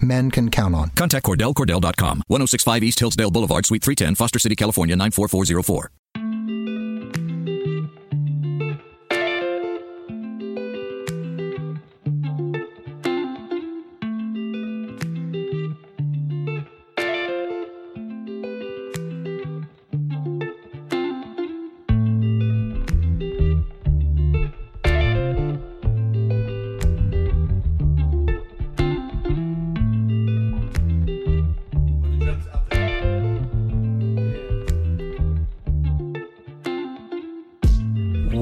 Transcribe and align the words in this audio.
men 0.00 0.30
can 0.30 0.50
count 0.50 0.74
on. 0.74 0.90
Contact 0.90 1.24
Cordell, 1.24 1.54
CordellCordell.com, 1.54 2.22
1065 2.28 2.82
East 2.82 3.00
Hillsdale 3.00 3.30
Boulevard, 3.30 3.66
Suite 3.66 3.82
310, 3.82 4.14
Foster 4.14 4.38
City, 4.38 4.56
California, 4.56 4.96
94404. 4.96 5.90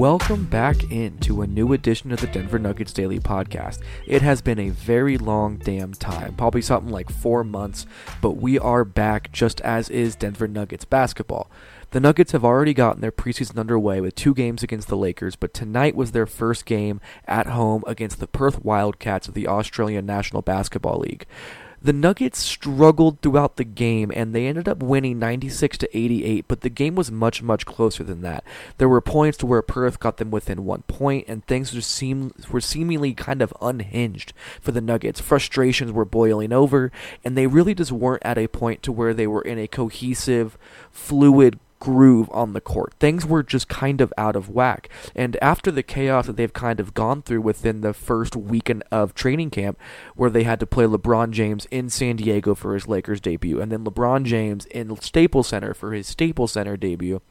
Welcome 0.03 0.43
back 0.43 0.91
into 0.91 1.41
a 1.41 1.47
new 1.47 1.71
edition 1.71 2.11
of 2.11 2.19
the 2.19 2.27
Denver 2.27 2.59
Nuggets 2.59 2.91
Daily 2.91 3.21
Podcast. 3.21 3.81
It 4.05 4.21
has 4.21 4.41
been 4.41 4.59
a 4.59 4.67
very 4.67 5.17
long 5.17 5.55
damn 5.55 5.93
time, 5.93 6.35
probably 6.35 6.61
something 6.61 6.91
like 6.91 7.09
four 7.09 7.45
months, 7.45 7.85
but 8.21 8.31
we 8.31 8.59
are 8.59 8.83
back 8.83 9.31
just 9.31 9.61
as 9.61 9.89
is 9.89 10.17
Denver 10.17 10.49
Nuggets 10.49 10.83
basketball. 10.83 11.49
The 11.91 12.01
Nuggets 12.01 12.33
have 12.33 12.43
already 12.43 12.73
gotten 12.73 12.99
their 12.99 13.13
preseason 13.13 13.57
underway 13.57 14.01
with 14.01 14.13
two 14.13 14.33
games 14.33 14.61
against 14.61 14.89
the 14.89 14.97
Lakers, 14.97 15.37
but 15.37 15.53
tonight 15.53 15.95
was 15.95 16.11
their 16.11 16.25
first 16.25 16.65
game 16.65 16.99
at 17.25 17.47
home 17.47 17.85
against 17.87 18.19
the 18.19 18.27
Perth 18.27 18.61
Wildcats 18.61 19.29
of 19.29 19.35
the 19.35 19.47
Australian 19.47 20.05
National 20.05 20.41
Basketball 20.41 20.99
League. 20.99 21.25
The 21.83 21.91
Nuggets 21.91 22.39
struggled 22.39 23.19
throughout 23.19 23.57
the 23.57 23.65
game 23.65 24.09
and 24.15 24.33
they 24.33 24.47
ended 24.47 24.69
up 24.69 24.81
winning 24.81 25.19
96 25.19 25.77
to 25.79 25.97
88, 25.97 26.45
but 26.47 26.61
the 26.61 26.69
game 26.69 26.95
was 26.95 27.11
much 27.11 27.43
much 27.43 27.65
closer 27.65 28.05
than 28.05 28.21
that. 28.21 28.45
There 28.77 28.87
were 28.87 29.01
points 29.01 29.37
to 29.39 29.45
where 29.45 29.61
Perth 29.61 29.99
got 29.99 30.15
them 30.15 30.31
within 30.31 30.63
1 30.63 30.83
point 30.83 31.25
and 31.27 31.45
things 31.45 31.75
were 31.75 31.81
seem 31.81 32.33
were 32.49 32.61
seemingly 32.61 33.13
kind 33.13 33.41
of 33.41 33.53
unhinged 33.61 34.31
for 34.61 34.71
the 34.71 34.79
Nuggets. 34.79 35.19
Frustrations 35.19 35.91
were 35.91 36.05
boiling 36.05 36.53
over 36.53 36.89
and 37.21 37.35
they 37.35 37.47
really 37.47 37.75
just 37.75 37.91
weren't 37.91 38.23
at 38.23 38.37
a 38.37 38.47
point 38.47 38.81
to 38.83 38.93
where 38.93 39.13
they 39.13 39.27
were 39.27 39.41
in 39.41 39.59
a 39.59 39.67
cohesive, 39.67 40.57
fluid 40.89 41.59
groove 41.83 42.29
on 42.31 42.53
the 42.53 42.61
court. 42.61 42.93
Things 42.97 43.25
were 43.25 43.43
just 43.43 43.67
kind 43.67 43.99
of 43.99 44.13
out 44.17 44.37
of 44.37 44.49
whack. 44.49 44.87
And 45.13 45.35
after 45.41 45.69
the 45.69 45.83
chaos 45.83 46.27
that 46.27 46.37
they've 46.37 46.53
kind 46.53 46.79
of 46.79 46.93
gone 46.93 47.21
through 47.21 47.41
within 47.41 47.81
the 47.81 47.93
first 47.93 48.37
weekend 48.37 48.83
of 48.89 49.13
training 49.13 49.49
camp, 49.49 49.77
where 50.15 50.29
they 50.29 50.43
had 50.43 50.61
to 50.61 50.65
play 50.65 50.85
LeBron 50.85 51.31
James 51.31 51.65
in 51.71 51.89
San 51.89 52.15
Diego 52.15 52.55
for 52.55 52.73
his 52.73 52.87
Lakers 52.87 53.19
debut, 53.19 53.59
and 53.59 53.69
then 53.69 53.83
LeBron 53.83 54.23
James 54.23 54.65
in 54.67 54.95
Staples 55.01 55.49
Center 55.49 55.73
for 55.73 55.91
his 55.91 56.07
Staples 56.07 56.53
Center 56.53 56.77
debut, 56.77 57.21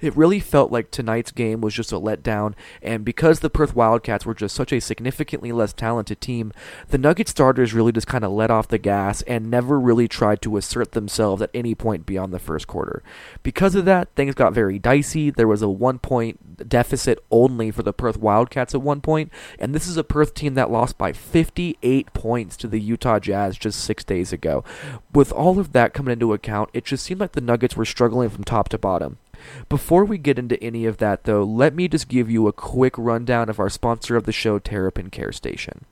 it 0.00 0.16
really 0.16 0.40
felt 0.40 0.72
like 0.72 0.90
tonight's 0.90 1.30
game 1.30 1.60
was 1.60 1.74
just 1.74 1.92
a 1.92 1.96
letdown, 1.96 2.54
and 2.82 3.04
because 3.04 3.40
the 3.40 3.50
Perth 3.50 3.74
Wildcats 3.74 4.26
were 4.26 4.34
just 4.34 4.54
such 4.54 4.72
a 4.72 4.80
significantly 4.80 5.52
less 5.52 5.72
talented 5.72 6.20
team, 6.20 6.52
the 6.88 6.98
Nugget 6.98 7.28
starters 7.28 7.74
really 7.74 7.92
just 7.92 8.06
kind 8.06 8.24
of 8.24 8.32
let 8.32 8.50
off 8.50 8.68
the 8.68 8.78
gas 8.78 9.22
and 9.22 9.50
never 9.50 9.78
really 9.78 10.08
tried 10.08 10.42
to 10.42 10.56
assert 10.56 10.92
themselves 10.92 11.42
at 11.42 11.50
any 11.54 11.74
point 11.74 12.06
beyond 12.06 12.32
the 12.32 12.38
first 12.38 12.66
quarter. 12.66 13.02
Because 13.42 13.74
of 13.74 13.84
that, 13.84 14.08
things 14.14 14.34
got 14.34 14.52
very 14.52 14.78
dicey. 14.78 15.30
There 15.30 15.48
was 15.48 15.62
a 15.62 15.68
one 15.68 15.98
point 15.98 16.68
deficit 16.68 17.18
only 17.30 17.70
for 17.70 17.82
the 17.82 17.92
Perth 17.92 18.18
Wildcats 18.18 18.74
at 18.74 18.82
one 18.82 19.00
point, 19.00 19.30
and 19.58 19.74
this 19.74 19.86
is 19.86 19.96
a 19.96 20.04
Perth 20.04 20.34
team 20.34 20.54
that 20.54 20.70
lost 20.70 20.98
by 20.98 21.12
58 21.12 22.12
points 22.12 22.56
to 22.58 22.68
the 22.68 22.80
Utah 22.80 23.18
Jazz 23.18 23.56
just 23.56 23.80
six 23.80 24.04
days 24.04 24.32
ago. 24.32 24.64
With 25.12 25.32
all 25.32 25.58
of 25.58 25.72
that 25.72 25.94
coming 25.94 26.12
into 26.12 26.32
account, 26.32 26.70
it 26.72 26.84
just 26.84 27.04
seemed 27.04 27.20
like 27.20 27.32
the 27.32 27.40
Nuggets 27.40 27.76
were 27.76 27.84
struggling 27.84 28.28
from 28.28 28.44
top 28.44 28.68
to 28.70 28.78
bottom. 28.78 29.18
Before 29.68 30.04
we 30.04 30.18
get 30.18 30.38
into 30.38 30.62
any 30.62 30.86
of 30.86 30.98
that, 30.98 31.24
though, 31.24 31.42
let 31.44 31.74
me 31.74 31.88
just 31.88 32.08
give 32.08 32.30
you 32.30 32.46
a 32.46 32.52
quick 32.52 32.94
rundown 32.96 33.48
of 33.48 33.60
our 33.60 33.70
sponsor 33.70 34.16
of 34.16 34.24
the 34.24 34.32
show, 34.32 34.58
Terrapin 34.58 35.10
Care 35.10 35.32
Station. 35.32 35.84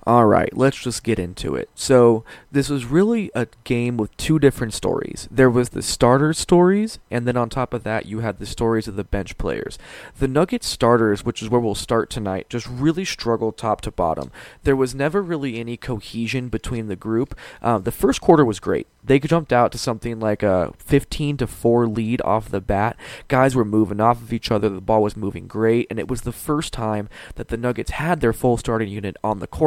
All 0.10 0.26
right, 0.26 0.56
let's 0.56 0.82
just 0.82 1.04
get 1.04 1.20
into 1.20 1.56
it. 1.56 1.70
So, 1.76 2.24
this 2.52 2.70
was 2.70 2.86
really 2.86 3.30
a 3.36 3.48
game 3.64 3.98
with 3.98 4.16
two 4.18 4.40
different 4.40 4.74
stories. 4.74 5.28
There 5.30 5.50
was 5.50 5.70
the 5.70 5.84
starter 5.84 6.34
stories, 6.34 7.00
and 7.12 7.28
then 7.28 7.36
on 7.36 7.50
top 7.50 7.74
of 7.74 7.84
that, 7.84 8.06
you 8.06 8.22
had 8.22 8.40
the 8.40 8.46
stories 8.46 8.88
of 8.88 8.96
the 8.96 9.04
bench 9.04 9.38
players. 9.38 9.78
The 10.18 10.28
Nuggets 10.28 10.68
starters, 10.68 11.26
which 11.26 11.44
is 11.44 11.50
where 11.50 11.60
we'll 11.60 11.76
start 11.76 12.10
tonight, 12.10 12.50
just 12.50 12.66
really 12.66 13.06
struggled 13.06 13.58
top 13.58 13.82
to 13.82 13.92
bottom. 13.92 14.32
There 14.64 14.76
was 14.76 14.96
never 14.96 15.22
really 15.22 15.60
any 15.60 15.76
cohesion 15.76 16.48
between 16.48 16.88
the 16.88 16.96
group. 16.96 17.38
Uh, 17.62 17.78
the 17.78 17.92
first 17.92 18.22
quarter 18.22 18.46
was 18.46 18.60
great. 18.60 18.88
They 19.04 19.20
jumped 19.20 19.54
out 19.54 19.72
to 19.74 19.78
something 19.78 20.20
like 20.20 20.44
a 20.44 20.74
15 20.80 21.38
to 21.38 21.48
4 21.48 21.88
lead 21.88 22.22
off 22.24 22.50
the 22.50 22.62
bat. 22.62 22.98
Guys 23.28 23.56
were 23.56 23.66
moving 23.66 24.00
off 24.02 24.22
of 24.22 24.34
each 24.34 24.52
other. 24.52 24.70
The 24.70 24.82
ball 24.82 25.04
was 25.04 25.16
moving 25.18 25.48
great, 25.48 25.88
and 25.90 26.00
it 26.00 26.08
was 26.08 26.22
the 26.22 26.32
first 26.32 26.74
time 26.74 27.10
that 27.36 27.50
the 27.50 27.58
Nuggets 27.58 27.92
had 27.92 28.22
their 28.22 28.34
full 28.34 28.58
starting 28.58 28.90
unit 28.90 29.18
on 29.24 29.40
the 29.40 29.48
court. 29.48 29.59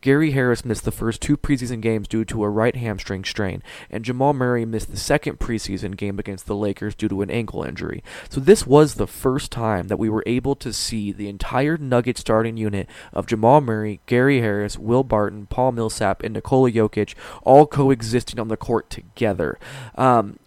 Gary 0.00 0.30
Harris 0.32 0.64
missed 0.64 0.84
the 0.84 0.90
first 0.90 1.20
two 1.20 1.36
preseason 1.36 1.80
games 1.80 2.08
due 2.08 2.24
to 2.24 2.42
a 2.42 2.48
right 2.48 2.76
hamstring 2.76 3.24
strain, 3.24 3.62
and 3.90 4.04
Jamal 4.04 4.32
Murray 4.32 4.64
missed 4.64 4.90
the 4.90 4.96
second 4.96 5.38
preseason 5.38 5.96
game 5.96 6.18
against 6.18 6.46
the 6.46 6.56
Lakers 6.56 6.94
due 6.94 7.08
to 7.08 7.22
an 7.22 7.30
ankle 7.30 7.62
injury. 7.62 8.02
So 8.28 8.40
this 8.40 8.66
was 8.66 8.94
the 8.94 9.06
first 9.06 9.52
time 9.52 9.88
that 9.88 9.98
we 9.98 10.08
were 10.08 10.24
able 10.26 10.56
to 10.56 10.72
see 10.72 11.12
the 11.12 11.28
entire 11.28 11.76
Nugget 11.76 12.18
starting 12.18 12.56
unit 12.56 12.88
of 13.12 13.26
Jamal 13.26 13.60
Murray, 13.60 14.00
Gary 14.06 14.40
Harris, 14.40 14.78
Will 14.78 15.04
Barton, 15.04 15.46
Paul 15.46 15.72
Millsap, 15.72 16.22
and 16.22 16.34
Nikola 16.34 16.70
Jokic 16.70 17.14
all 17.42 17.66
coexisting 17.66 18.40
on 18.40 18.48
the 18.48 18.56
court 18.56 18.90
together. 18.90 19.58
Um, 19.96 20.38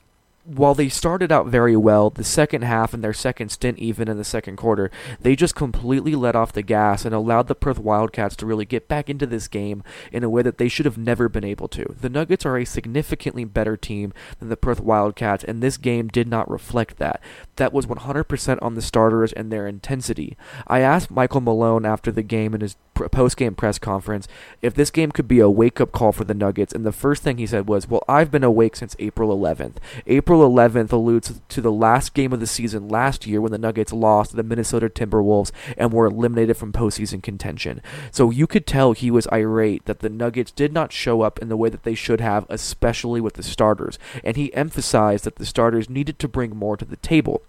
while 0.45 0.75
they 0.75 0.89
started 0.89 1.31
out 1.31 1.47
very 1.47 1.75
well, 1.75 2.09
the 2.09 2.23
second 2.23 2.63
half 2.63 2.93
and 2.93 3.01
their 3.01 3.13
second 3.13 3.49
stint, 3.49 3.79
even 3.79 4.09
in 4.09 4.17
the 4.17 4.25
second 4.25 4.57
quarter, 4.57 4.91
they 5.21 5.35
just 5.35 5.55
completely 5.55 6.15
let 6.15 6.35
off 6.35 6.51
the 6.51 6.61
gas 6.61 7.05
and 7.05 7.15
allowed 7.15 7.47
the 7.47 7.55
Perth 7.55 7.79
Wildcats 7.79 8.35
to 8.37 8.45
really 8.45 8.65
get 8.65 8.89
back 8.89 9.09
into 9.09 9.25
this 9.25 9.47
game 9.47 9.83
in 10.11 10.23
a 10.23 10.29
way 10.29 10.41
that 10.41 10.57
they 10.57 10.67
should 10.67 10.85
have 10.85 10.97
never 10.97 11.29
been 11.29 11.45
able 11.45 11.69
to. 11.69 11.95
The 11.99 12.09
Nuggets 12.09 12.45
are 12.45 12.57
a 12.57 12.65
significantly 12.65 13.45
better 13.45 13.77
team 13.77 14.11
than 14.39 14.49
the 14.49 14.57
Perth 14.57 14.81
Wildcats, 14.81 15.45
and 15.45 15.63
this 15.63 15.77
game 15.77 16.09
did 16.09 16.27
not 16.27 16.49
reflect 16.51 16.97
that. 16.97 17.21
That 17.55 17.71
was 17.71 17.85
100% 17.85 18.59
on 18.61 18.75
the 18.75 18.81
starters 18.81 19.31
and 19.31 19.49
their 19.51 19.65
intensity. 19.65 20.35
I 20.67 20.79
asked 20.79 21.09
Michael 21.09 21.41
Malone 21.41 21.85
after 21.85 22.11
the 22.11 22.23
game 22.23 22.53
in 22.53 22.61
his 22.61 22.75
post 22.93 23.37
game 23.37 23.55
press 23.55 23.79
conference 23.79 24.27
if 24.61 24.75
this 24.75 24.91
game 24.91 25.11
could 25.11 25.27
be 25.27 25.39
a 25.39 25.49
wake 25.49 25.81
up 25.81 25.91
call 25.91 26.11
for 26.11 26.23
the 26.25 26.33
Nuggets, 26.33 26.73
and 26.73 26.85
the 26.85 26.91
first 26.91 27.23
thing 27.23 27.37
he 27.37 27.47
said 27.47 27.67
was, 27.67 27.87
Well, 27.87 28.03
I've 28.07 28.31
been 28.31 28.43
awake 28.43 28.75
since 28.75 28.95
April 28.99 29.35
11th. 29.35 29.75
April 30.05 30.32
April 30.33 30.49
11th 30.49 30.91
alludes 30.91 31.41
to 31.47 31.61
the 31.61 31.71
last 31.71 32.15
game 32.15 32.33
of 32.33 32.39
the 32.39 32.47
season 32.47 32.89
last 32.89 33.27
year 33.27 33.39
when 33.39 33.51
the 33.51 33.59
Nuggets 33.59 33.93
lost 33.93 34.31
to 34.31 34.35
the 34.35 34.41
Minnesota 34.41 34.89
Timberwolves 34.89 35.51
and 35.77 35.93
were 35.93 36.07
eliminated 36.07 36.57
from 36.57 36.73
postseason 36.73 37.21
contention. 37.21 37.83
So 38.09 38.31
you 38.31 38.47
could 38.47 38.65
tell 38.65 38.93
he 38.93 39.11
was 39.11 39.27
irate 39.31 39.85
that 39.85 39.99
the 39.99 40.09
Nuggets 40.09 40.49
did 40.49 40.73
not 40.73 40.91
show 40.91 41.21
up 41.21 41.37
in 41.37 41.49
the 41.49 41.55
way 41.55 41.69
that 41.69 41.83
they 41.83 41.93
should 41.93 42.19
have, 42.19 42.47
especially 42.49 43.21
with 43.21 43.35
the 43.35 43.43
starters. 43.43 43.99
And 44.23 44.35
he 44.35 44.51
emphasized 44.55 45.23
that 45.25 45.35
the 45.35 45.45
starters 45.45 45.87
needed 45.87 46.17
to 46.17 46.27
bring 46.27 46.55
more 46.55 46.77
to 46.77 46.85
the 46.85 46.97
table 46.97 47.43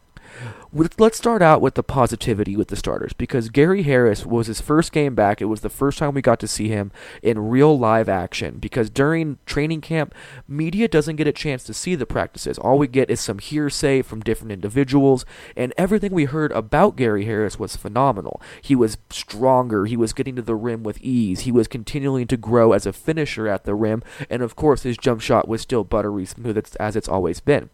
let's 0.98 1.16
start 1.16 1.42
out 1.42 1.60
with 1.60 1.74
the 1.74 1.82
positivity 1.82 2.56
with 2.56 2.68
the 2.68 2.76
starters 2.76 3.12
because 3.12 3.48
Gary 3.48 3.82
Harris 3.82 4.26
was 4.26 4.48
his 4.48 4.60
first 4.60 4.92
game 4.92 5.14
back. 5.14 5.40
It 5.40 5.46
was 5.46 5.60
the 5.60 5.68
first 5.68 5.98
time 5.98 6.14
we 6.14 6.22
got 6.22 6.40
to 6.40 6.48
see 6.48 6.68
him 6.68 6.90
in 7.22 7.48
real 7.48 7.78
live 7.78 8.08
action 8.08 8.58
because 8.58 8.90
during 8.90 9.38
training 9.46 9.80
camp, 9.80 10.14
media 10.48 10.88
doesn't 10.88 11.16
get 11.16 11.26
a 11.26 11.32
chance 11.32 11.64
to 11.64 11.74
see 11.74 11.94
the 11.94 12.06
practices. 12.06 12.58
All 12.58 12.78
we 12.78 12.88
get 12.88 13.10
is 13.10 13.20
some 13.20 13.38
hearsay 13.38 14.02
from 14.02 14.20
different 14.20 14.52
individuals, 14.52 15.24
and 15.56 15.72
everything 15.76 16.12
we 16.12 16.24
heard 16.24 16.52
about 16.52 16.96
Gary 16.96 17.24
Harris 17.24 17.58
was 17.58 17.76
phenomenal. 17.76 18.40
He 18.60 18.74
was 18.74 18.98
stronger, 19.10 19.86
he 19.86 19.96
was 19.96 20.12
getting 20.12 20.36
to 20.36 20.42
the 20.42 20.56
rim 20.56 20.82
with 20.82 21.00
ease, 21.00 21.40
he 21.40 21.52
was 21.52 21.68
continuing 21.68 22.26
to 22.28 22.36
grow 22.36 22.72
as 22.72 22.86
a 22.86 22.92
finisher 22.92 23.46
at 23.46 23.64
the 23.64 23.74
rim, 23.74 24.02
and 24.28 24.42
of 24.42 24.56
course, 24.56 24.82
his 24.82 24.96
jump 24.96 25.20
shot 25.20 25.48
was 25.48 25.62
still 25.62 25.84
buttery 25.84 26.26
smooth 26.26 26.58
as 26.80 26.96
it's 26.96 27.08
always 27.08 27.40
been 27.40 27.70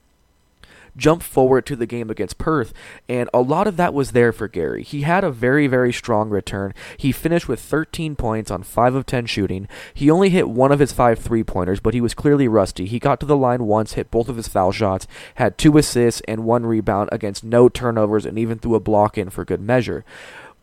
jump 0.97 1.23
forward 1.23 1.67
to 1.67 1.77
the 1.77 1.87
game 1.87 2.11
against 2.11 2.39
Perth, 2.39 2.73
and 3.09 3.29
a 3.33 3.41
lot 3.41 3.67
of 3.67 3.77
that 3.77 3.95
was 3.95 4.13
there 4.13 4.33
for 4.33 4.49
Gary. 4.49 4.83
He 4.83 5.03
had 5.03 5.25
a 5.25 5.31
very, 5.31 5.67
very 5.67 5.93
strong 5.93 6.31
return. 6.31 6.75
He 6.97 7.13
finished 7.13 7.49
with 7.49 7.61
13 7.61 8.17
points 8.17 8.51
on 8.51 8.63
5 8.63 8.95
of 8.95 9.07
10 9.07 9.27
shooting. 9.27 9.69
He 9.95 10.11
only 10.11 10.31
hit 10.31 10.49
one 10.49 10.73
of 10.73 10.79
his 10.79 10.93
five 10.93 11.19
three 11.19 11.45
pointers, 11.45 11.81
but 11.81 11.95
he 11.95 12.01
was 12.01 12.15
clearly 12.15 12.49
rusty. 12.49 12.87
He 12.87 12.99
got 12.99 13.21
to 13.21 13.27
the 13.27 13.37
line 13.37 13.65
once, 13.65 13.95
hit 13.95 14.11
both 14.11 14.29
of 14.29 14.37
his 14.37 14.49
foul 14.49 14.73
shots, 14.73 15.07
had 15.37 15.59
two 15.59 15.77
assists 15.77 16.23
and 16.27 16.45
one 16.45 16.67
rebound 16.67 17.09
against 17.13 17.45
no 17.45 17.69
turnovers, 17.69 18.27
and 18.27 18.39
even 18.39 18.59
threw 18.59 18.75
a 18.75 18.81
block 18.81 19.17
in 19.17 19.31
for 19.31 19.45
good 19.45 19.61
measure 19.61 20.05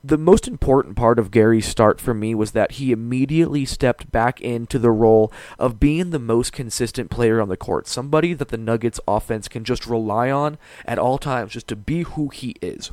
the 0.08 0.18
most 0.18 0.48
important 0.48 0.96
part 0.96 1.20
of 1.20 1.32
Gary's 1.32 1.66
start 1.66 2.00
for 2.00 2.14
me 2.14 2.34
was 2.34 2.52
that 2.52 2.74
he 2.74 2.94
immediately 2.94 3.66
stepped 3.66 4.10
back 4.10 4.40
into 4.40 4.80
the 4.80 4.92
role 4.92 5.32
of 5.60 5.82
being 5.82 6.12
the 6.12 6.20
most 6.20 6.54
consistent 6.54 7.10
player 7.10 7.42
on 7.42 7.50
the 7.50 7.58
court, 7.58 7.88
somebody 7.88 8.34
that 8.34 8.48
the 8.48 8.58
Nuggets 8.58 9.02
offense 9.06 9.50
can 9.50 9.66
just 9.66 9.86
rely 9.86 10.32
on 10.32 10.58
at 10.86 10.98
all 10.98 11.18
times 11.18 11.52
just 11.52 11.68
to 11.68 11.76
be 11.76 12.04
who 12.04 12.30
he 12.30 12.56
is. 12.62 12.92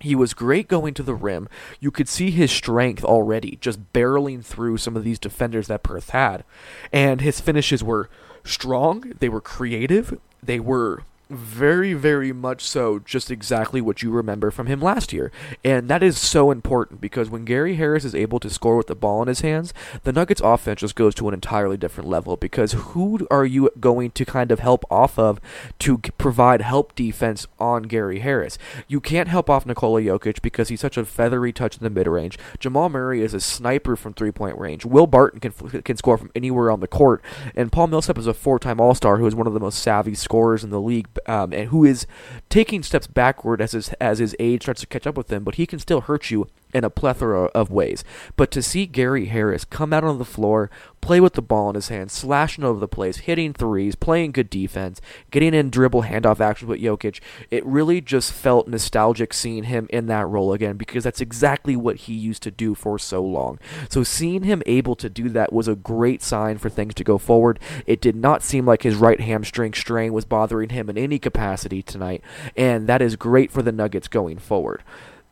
He 0.00 0.14
was 0.14 0.32
great 0.32 0.66
going 0.66 0.94
to 0.94 1.02
the 1.02 1.14
rim. 1.14 1.46
You 1.78 1.90
could 1.90 2.08
see 2.08 2.30
his 2.30 2.50
strength 2.50 3.04
already, 3.04 3.58
just 3.60 3.92
barreling 3.92 4.42
through 4.42 4.78
some 4.78 4.96
of 4.96 5.04
these 5.04 5.18
defenders 5.18 5.66
that 5.66 5.82
Perth 5.82 6.10
had. 6.10 6.42
And 6.90 7.20
his 7.20 7.38
finishes 7.40 7.84
were 7.84 8.08
strong, 8.42 9.12
they 9.18 9.28
were 9.28 9.42
creative, 9.42 10.18
they 10.42 10.58
were 10.58 11.02
very, 11.30 11.94
very 11.94 12.32
much 12.32 12.62
so 12.62 12.98
just 12.98 13.30
exactly 13.30 13.80
what 13.80 14.02
you 14.02 14.10
remember 14.10 14.50
from 14.50 14.66
him 14.66 14.80
last 14.80 15.12
year. 15.12 15.30
And 15.64 15.88
that 15.88 16.02
is 16.02 16.18
so 16.18 16.50
important 16.50 17.00
because 17.00 17.30
when 17.30 17.44
Gary 17.44 17.76
Harris 17.76 18.04
is 18.04 18.14
able 18.14 18.40
to 18.40 18.50
score 18.50 18.76
with 18.76 18.88
the 18.88 18.96
ball 18.96 19.22
in 19.22 19.28
his 19.28 19.40
hands, 19.40 19.72
the 20.02 20.12
Nuggets 20.12 20.40
offense 20.42 20.80
just 20.80 20.96
goes 20.96 21.14
to 21.14 21.28
an 21.28 21.34
entirely 21.34 21.76
different 21.76 22.10
level 22.10 22.36
because 22.36 22.72
who 22.72 23.26
are 23.30 23.44
you 23.44 23.70
going 23.78 24.10
to 24.10 24.24
kind 24.24 24.50
of 24.50 24.58
help 24.58 24.84
off 24.90 25.18
of 25.18 25.40
to 25.78 25.98
provide 25.98 26.62
help 26.62 26.94
defense 26.94 27.46
on 27.58 27.84
Gary 27.84 28.18
Harris? 28.18 28.58
You 28.88 29.00
can't 29.00 29.28
help 29.28 29.48
off 29.48 29.66
Nikola 29.66 30.02
Jokic 30.02 30.42
because 30.42 30.68
he's 30.68 30.80
such 30.80 30.96
a 30.96 31.04
feathery 31.04 31.52
touch 31.52 31.76
in 31.76 31.84
the 31.84 31.90
mid 31.90 32.08
range. 32.08 32.38
Jamal 32.58 32.88
Murray 32.88 33.22
is 33.22 33.34
a 33.34 33.40
sniper 33.40 33.94
from 33.94 34.14
three 34.14 34.32
point 34.32 34.58
range. 34.58 34.84
Will 34.84 35.06
Barton 35.06 35.38
can, 35.38 35.52
can 35.82 35.96
score 35.96 36.18
from 36.18 36.30
anywhere 36.34 36.70
on 36.70 36.80
the 36.80 36.88
court. 36.88 37.22
And 37.54 37.70
Paul 37.70 37.86
Millsap 37.86 38.18
is 38.18 38.26
a 38.26 38.34
four 38.34 38.58
time 38.58 38.80
All 38.80 38.94
Star 38.94 39.18
who 39.18 39.26
is 39.26 39.34
one 39.34 39.46
of 39.46 39.54
the 39.54 39.60
most 39.60 39.78
savvy 39.80 40.14
scorers 40.14 40.64
in 40.64 40.70
the 40.70 40.80
league 40.80 41.06
um, 41.26 41.52
and 41.52 41.68
who 41.68 41.84
is 41.84 42.06
taking 42.48 42.82
steps 42.82 43.06
backward 43.06 43.60
as 43.60 43.72
his 43.72 43.88
as 44.00 44.18
his 44.18 44.36
age 44.38 44.62
starts 44.62 44.80
to 44.80 44.86
catch 44.86 45.06
up 45.06 45.16
with 45.16 45.32
him, 45.32 45.44
but 45.44 45.56
he 45.56 45.66
can 45.66 45.78
still 45.78 46.02
hurt 46.02 46.30
you 46.30 46.46
in 46.72 46.84
a 46.84 46.90
plethora 46.90 47.44
of 47.46 47.70
ways. 47.70 48.04
But 48.36 48.50
to 48.52 48.62
see 48.62 48.86
Gary 48.86 49.26
Harris 49.26 49.64
come 49.64 49.92
out 49.92 50.04
on 50.04 50.18
the 50.18 50.24
floor, 50.24 50.70
play 51.00 51.20
with 51.20 51.34
the 51.34 51.42
ball 51.42 51.70
in 51.70 51.74
his 51.74 51.88
hand, 51.88 52.10
slashing 52.10 52.64
over 52.64 52.78
the 52.78 52.88
place, 52.88 53.18
hitting 53.18 53.52
threes, 53.52 53.94
playing 53.94 54.32
good 54.32 54.50
defense, 54.50 55.00
getting 55.30 55.54
in 55.54 55.70
dribble 55.70 56.02
handoff 56.02 56.40
actions 56.40 56.68
with 56.68 56.80
Jokic, 56.80 57.20
it 57.50 57.64
really 57.64 58.00
just 58.00 58.32
felt 58.32 58.68
nostalgic 58.68 59.32
seeing 59.32 59.64
him 59.64 59.86
in 59.90 60.06
that 60.06 60.28
role 60.28 60.52
again 60.52 60.76
because 60.76 61.04
that's 61.04 61.20
exactly 61.20 61.76
what 61.76 61.96
he 61.96 62.12
used 62.12 62.42
to 62.42 62.50
do 62.50 62.74
for 62.74 62.98
so 62.98 63.22
long. 63.22 63.58
So 63.88 64.02
seeing 64.02 64.42
him 64.42 64.62
able 64.66 64.94
to 64.96 65.08
do 65.08 65.28
that 65.30 65.52
was 65.52 65.68
a 65.68 65.74
great 65.74 66.22
sign 66.22 66.58
for 66.58 66.68
things 66.68 66.94
to 66.94 67.04
go 67.04 67.18
forward. 67.18 67.58
It 67.86 68.00
did 68.00 68.16
not 68.16 68.42
seem 68.42 68.66
like 68.66 68.82
his 68.82 68.96
right 68.96 69.20
hamstring 69.20 69.74
strain 69.74 70.12
was 70.12 70.24
bothering 70.24 70.70
him 70.70 70.90
in 70.90 70.98
any 70.98 71.18
capacity 71.18 71.82
tonight, 71.82 72.22
and 72.56 72.86
that 72.86 73.02
is 73.02 73.16
great 73.16 73.50
for 73.50 73.62
the 73.62 73.72
Nuggets 73.72 74.08
going 74.08 74.38
forward. 74.38 74.82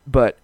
But 0.07 0.37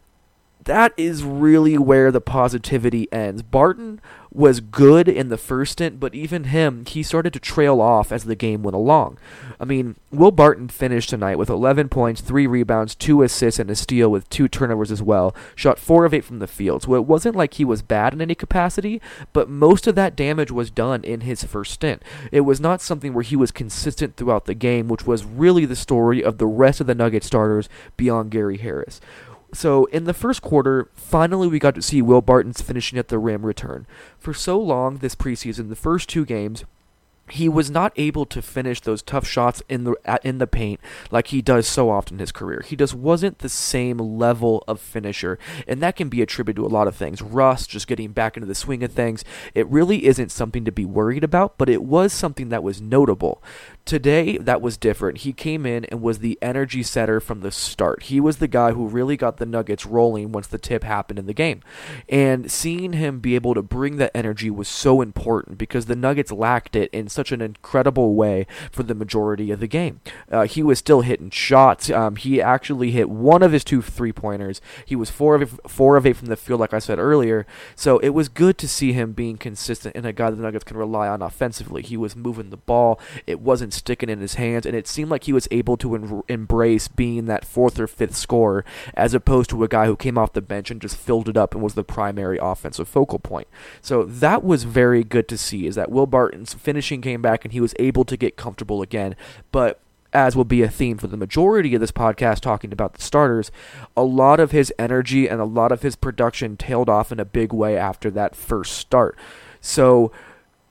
that 0.64 0.94
is 0.98 1.24
really 1.24 1.78
where 1.78 2.12
the 2.12 2.22
positivity 2.22 3.08
ends. 3.12 3.44
Barton 3.44 4.02
was 4.32 4.60
good 4.60 5.08
in 5.08 5.30
the 5.30 5.38
first 5.38 5.74
stint, 5.74 5.98
but 6.00 6.14
even 6.14 6.46
him, 6.46 6.86
he 6.86 7.02
started 7.04 7.32
to 7.32 7.40
trail 7.40 7.80
off 7.80 8.12
as 8.12 8.26
the 8.26 8.36
game 8.36 8.64
went 8.64 8.76
along. 8.76 9.18
I 9.60 9.66
mean, 9.66 9.96
Will 10.12 10.32
Barton 10.32 10.68
finished 10.68 11.10
tonight 11.10 11.38
with 11.38 11.50
11 11.50 11.88
points, 11.90 12.20
3 12.20 12.46
rebounds, 12.48 12.96
2 12.96 13.22
assists, 13.22 13.60
and 13.60 13.70
a 13.70 13.76
steal 13.76 14.10
with 14.10 14.30
2 14.30 14.48
turnovers 14.50 14.92
as 14.92 15.02
well. 15.02 15.34
Shot 15.56 15.80
4 15.80 16.04
of 16.04 16.14
8 16.14 16.26
from 16.26 16.40
the 16.40 16.48
field. 16.48 16.84
So 16.84 16.96
it 16.96 17.06
wasn't 17.06 17.36
like 17.36 17.54
he 17.54 17.64
was 17.64 17.82
bad 17.82 18.14
in 18.14 18.20
any 18.20 18.36
capacity, 18.36 19.02
but 19.32 19.48
most 19.48 19.88
of 19.88 19.96
that 19.96 20.18
damage 20.18 20.52
was 20.52 20.72
done 20.72 21.04
in 21.04 21.22
his 21.22 21.44
first 21.44 21.72
stint. 21.72 22.02
It 22.32 22.42
was 22.42 22.60
not 22.60 22.82
something 22.82 23.14
where 23.14 23.24
he 23.24 23.38
was 23.38 23.52
consistent 23.52 24.18
throughout 24.18 24.46
the 24.46 24.56
game, 24.56 24.90
which 24.90 25.08
was 25.08 25.24
really 25.24 25.66
the 25.66 25.76
story 25.78 26.22
of 26.24 26.40
the 26.40 26.48
rest 26.48 26.82
of 26.82 26.88
the 26.88 26.96
Nugget 26.96 27.24
starters 27.24 27.70
beyond 27.96 28.32
Gary 28.32 28.58
Harris. 28.58 29.00
So 29.56 29.86
in 29.86 30.04
the 30.04 30.14
first 30.14 30.42
quarter, 30.42 30.90
finally 30.94 31.48
we 31.48 31.60
got 31.60 31.76
to 31.76 31.82
see 31.82 32.02
Will 32.02 32.22
Barton's 32.22 32.62
finishing 32.62 33.00
at 33.00 33.08
the 33.08 33.18
rim 33.18 33.46
return. 33.46 33.88
For 34.20 34.34
so 34.34 34.60
long 34.60 34.98
this 34.98 35.16
preseason, 35.16 35.70
the 35.70 35.78
first 35.78 36.10
two 36.10 36.26
games, 36.26 36.66
he 37.30 37.50
was 37.50 37.72
not 37.72 37.94
able 37.96 38.26
to 38.28 38.42
finish 38.42 38.82
those 38.82 39.02
tough 39.02 39.26
shots 39.26 39.64
in 39.68 39.84
the 39.84 39.96
in 40.24 40.38
the 40.38 40.46
paint 40.46 40.80
like 41.10 41.28
he 41.28 41.42
does 41.42 41.68
so 41.68 41.90
often 41.90 42.16
in 42.16 42.20
his 42.20 42.32
career. 42.32 42.64
He 42.66 42.76
just 42.76 42.94
wasn't 42.94 43.40
the 43.40 43.50
same 43.50 43.98
level 43.98 44.64
of 44.68 44.80
finisher, 44.80 45.40
and 45.68 45.82
that 45.82 45.96
can 45.96 46.10
be 46.10 46.22
attributed 46.22 46.62
to 46.62 46.68
a 46.68 46.68
lot 46.68 46.88
of 46.88 46.96
things. 46.96 47.22
Rust, 47.22 47.70
just 47.70 47.88
getting 47.88 48.12
back 48.12 48.38
into 48.38 48.46
the 48.46 48.54
swing 48.54 48.84
of 48.84 48.92
things. 48.92 49.24
It 49.56 49.68
really 49.68 50.06
isn't 50.06 50.32
something 50.32 50.66
to 50.66 50.72
be 50.72 50.86
worried 50.86 51.24
about, 51.24 51.58
but 51.58 51.70
it 51.70 51.84
was 51.84 52.14
something 52.14 52.50
that 52.50 52.62
was 52.62 52.82
notable. 52.82 53.42
Today, 53.86 54.40
that 54.40 54.64
was 54.64 54.78
different. 54.78 55.20
He 55.20 55.32
came 55.32 55.64
in 55.64 55.86
and 55.86 56.02
was 56.02 56.18
the 56.18 56.40
energy 56.42 56.82
setter 56.82 57.20
from 57.20 57.42
the 57.42 57.52
start. 57.52 58.04
He 58.04 58.20
was 58.20 58.38
the 58.38 58.48
guy 58.48 58.72
who 58.72 58.88
really 58.88 59.16
got 59.16 59.38
the 59.38 59.46
Nuggets 59.46 59.86
rolling 59.86 60.32
once 60.32 60.48
the 60.48 60.58
tip 60.58 60.84
happened 60.84 61.20
in 61.20 61.28
the 61.28 61.36
game. 61.36 61.62
And 62.10 62.50
seeing 62.50 62.94
him 62.94 63.20
be 63.20 63.36
able 63.36 63.54
to 63.54 63.62
bring 63.62 63.98
that 63.98 64.10
energy 64.16 64.50
was 64.50 64.68
so 64.68 65.02
important 65.02 65.60
because 65.60 65.86
the 65.86 65.96
Nuggets 65.96 66.32
lacked 66.32 66.76
it 66.76 66.90
in 66.92 67.10
such 67.10 67.32
an 67.32 67.42
incredible 67.42 68.16
way 68.16 68.48
for 68.72 68.82
the 68.82 68.96
majority 68.96 69.52
of 69.52 69.60
the 69.60 69.68
game. 69.68 70.02
Uh, 70.32 70.48
he 70.48 70.64
was 70.64 70.80
still 70.80 71.02
hitting 71.02 71.30
shots. 71.30 71.92
Um, 71.92 72.16
he 72.16 72.42
actually 72.42 72.90
hit 72.90 73.08
one 73.08 73.44
of 73.44 73.52
his 73.52 73.64
two 73.64 73.84
three 73.84 74.12
pointers. 74.12 74.62
He 74.84 74.96
was 74.96 75.12
four 75.12 75.36
of 75.36 75.62
four 75.68 75.96
of 75.96 76.08
eight 76.08 76.18
from 76.18 76.30
the 76.30 76.36
field, 76.36 76.60
like 76.60 76.74
I 76.74 76.80
said 76.80 76.98
earlier. 76.98 77.46
So 77.76 78.00
it 78.00 78.10
was 78.10 78.30
good 78.30 78.58
to 78.58 78.68
see 78.68 78.94
him 78.94 79.12
being 79.12 79.38
consistent 79.38 79.96
and 79.96 80.08
a 80.08 80.12
guy 80.12 80.32
the 80.32 80.42
Nuggets 80.42 80.64
can 80.64 80.76
rely 80.76 81.08
on 81.08 81.22
offensively. 81.22 81.84
He 81.84 81.98
was 81.98 82.16
moving 82.16 82.50
the 82.50 82.58
ball. 82.58 83.00
It 83.28 83.40
wasn't 83.40 83.75
sticking 83.76 84.10
in 84.10 84.20
his 84.20 84.36
hands, 84.36 84.66
and 84.66 84.76
it 84.76 84.88
seemed 84.88 85.10
like 85.10 85.26
he 85.26 85.34
was 85.34 85.48
able 85.52 85.78
to 85.78 85.96
en- 85.96 86.24
embrace 86.28 86.88
being 86.88 87.26
that 87.26 87.46
fourth 87.46 87.80
or 87.80 87.88
fifth 87.88 88.16
scorer 88.16 88.66
as 88.94 89.14
opposed 89.14 89.50
to 89.52 89.64
a 89.64 89.68
guy 89.68 89.86
who 89.86 89.96
came 89.96 90.18
off 90.18 90.34
the 90.34 90.42
bench 90.42 90.72
and 90.72 90.82
just 90.82 90.98
filled 90.98 91.30
it 91.30 91.38
up 91.38 91.54
and 91.54 91.64
was 91.64 91.74
the 91.74 91.84
primary 91.84 92.40
offensive 92.42 92.88
focal 92.88 93.20
point. 93.20 93.48
So 93.82 94.04
that 94.04 94.44
was 94.44 94.64
very 94.64 95.04
good 95.04 95.28
to 95.30 95.38
see. 95.38 95.68
Is 95.68 95.76
that 95.76 95.92
Will 95.92 96.08
Barton's 96.08 96.54
finishing 96.54 97.02
came 97.02 97.22
back 97.22 97.46
and 97.46 97.52
he 97.52 97.62
was 97.62 97.76
able 97.80 98.06
to 98.06 98.18
get 98.18 98.38
comfortable 98.38 98.82
again, 98.82 99.16
but 99.52 99.80
as 100.16 100.36
will 100.36 100.46
be 100.46 100.62
a 100.62 100.70
theme 100.70 100.98
for 100.98 101.08
the 101.08 101.18
majority 101.18 101.76
of 101.76 101.82
this 101.82 101.92
podcast 101.92 102.40
talking 102.40 102.72
about 102.72 102.94
the 102.94 103.02
starters, 103.02 103.52
a 103.98 104.04
lot 104.04 104.40
of 104.40 104.52
his 104.52 104.74
energy 104.80 105.28
and 105.28 105.42
a 105.42 105.46
lot 105.46 105.74
of 105.74 105.82
his 105.82 105.98
production 105.98 106.56
tailed 106.56 106.90
off 106.90 107.12
in 107.12 107.20
a 107.20 107.26
big 107.26 107.52
way 107.52 107.78
after 107.78 108.10
that 108.10 108.34
first 108.34 108.78
start. 108.78 109.18
So 109.60 110.14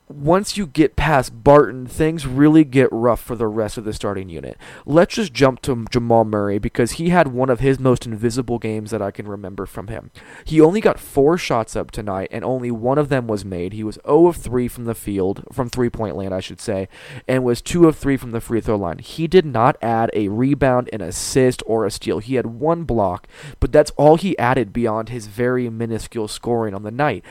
once 0.09 0.59
you 0.59 0.67
get 0.67 0.97
past 0.97 1.43
Barton, 1.43 1.87
things 1.87 2.27
really 2.27 2.63
get 2.63 2.89
rough 2.93 3.21
for 3.21 3.35
the 3.35 3.47
rest 3.47 3.79
of 3.79 3.85
the 3.85 3.93
starting 3.95 4.29
unit. 4.29 4.59
Let's 4.85 5.15
just 5.15 5.33
jump 5.33 5.63
to 5.63 5.87
Jamal 5.91 6.27
Murray 6.27 6.59
because 6.59 6.93
he 6.93 7.09
had 7.09 7.29
one 7.29 7.49
of 7.49 7.61
his 7.61 7.79
most 7.79 8.05
invisible 8.05 8.59
games 8.59 8.91
that 8.91 9.01
I 9.01 9.11
can 9.11 9.27
remember 9.27 9.65
from 9.65 9.89
him. 9.89 10.11
He 10.45 10.61
only 10.61 10.83
got 10.83 11.01
four 11.01 11.39
shots 11.39 11.75
up 11.75 11.91
tonight, 11.91 12.29
and 12.31 12.45
only 12.45 12.71
one 12.71 12.99
of 12.99 13.09
them 13.09 13.27
was 13.27 13.47
made. 13.47 13.73
He 13.73 13.83
was 13.83 13.99
0 14.07 14.27
of 14.27 14.37
3 14.37 14.69
from 14.69 14.85
the 14.85 14.95
field, 14.95 15.45
from 15.51 15.71
three 15.71 15.89
point 15.89 16.17
land, 16.17 16.35
I 16.35 16.41
should 16.41 16.61
say, 16.61 16.89
and 17.27 17.43
was 17.43 17.63
2 17.63 17.89
of 17.89 17.97
3 17.97 18.19
from 18.19 18.33
the 18.33 18.43
free 18.43 18.61
throw 18.61 18.77
line. 18.77 18.99
He 18.99 19.27
did 19.27 19.47
not 19.47 19.77
add 19.81 20.11
a 20.13 20.29
rebound, 20.29 20.91
an 20.93 21.01
assist, 21.01 21.63
or 21.65 21.87
a 21.87 21.91
steal. 21.91 22.19
He 22.19 22.35
had 22.35 22.47
one 22.47 22.85
block, 22.85 23.27
but 23.59 23.73
that's 23.73 23.91
all 23.93 24.17
he 24.17 24.37
added 24.37 24.71
beyond 24.71 25.09
his 25.09 25.29
very 25.29 25.71
minuscule 25.71 26.29
scoring 26.29 26.75
on 26.75 26.83
the 26.83 26.91
night. 26.91 27.25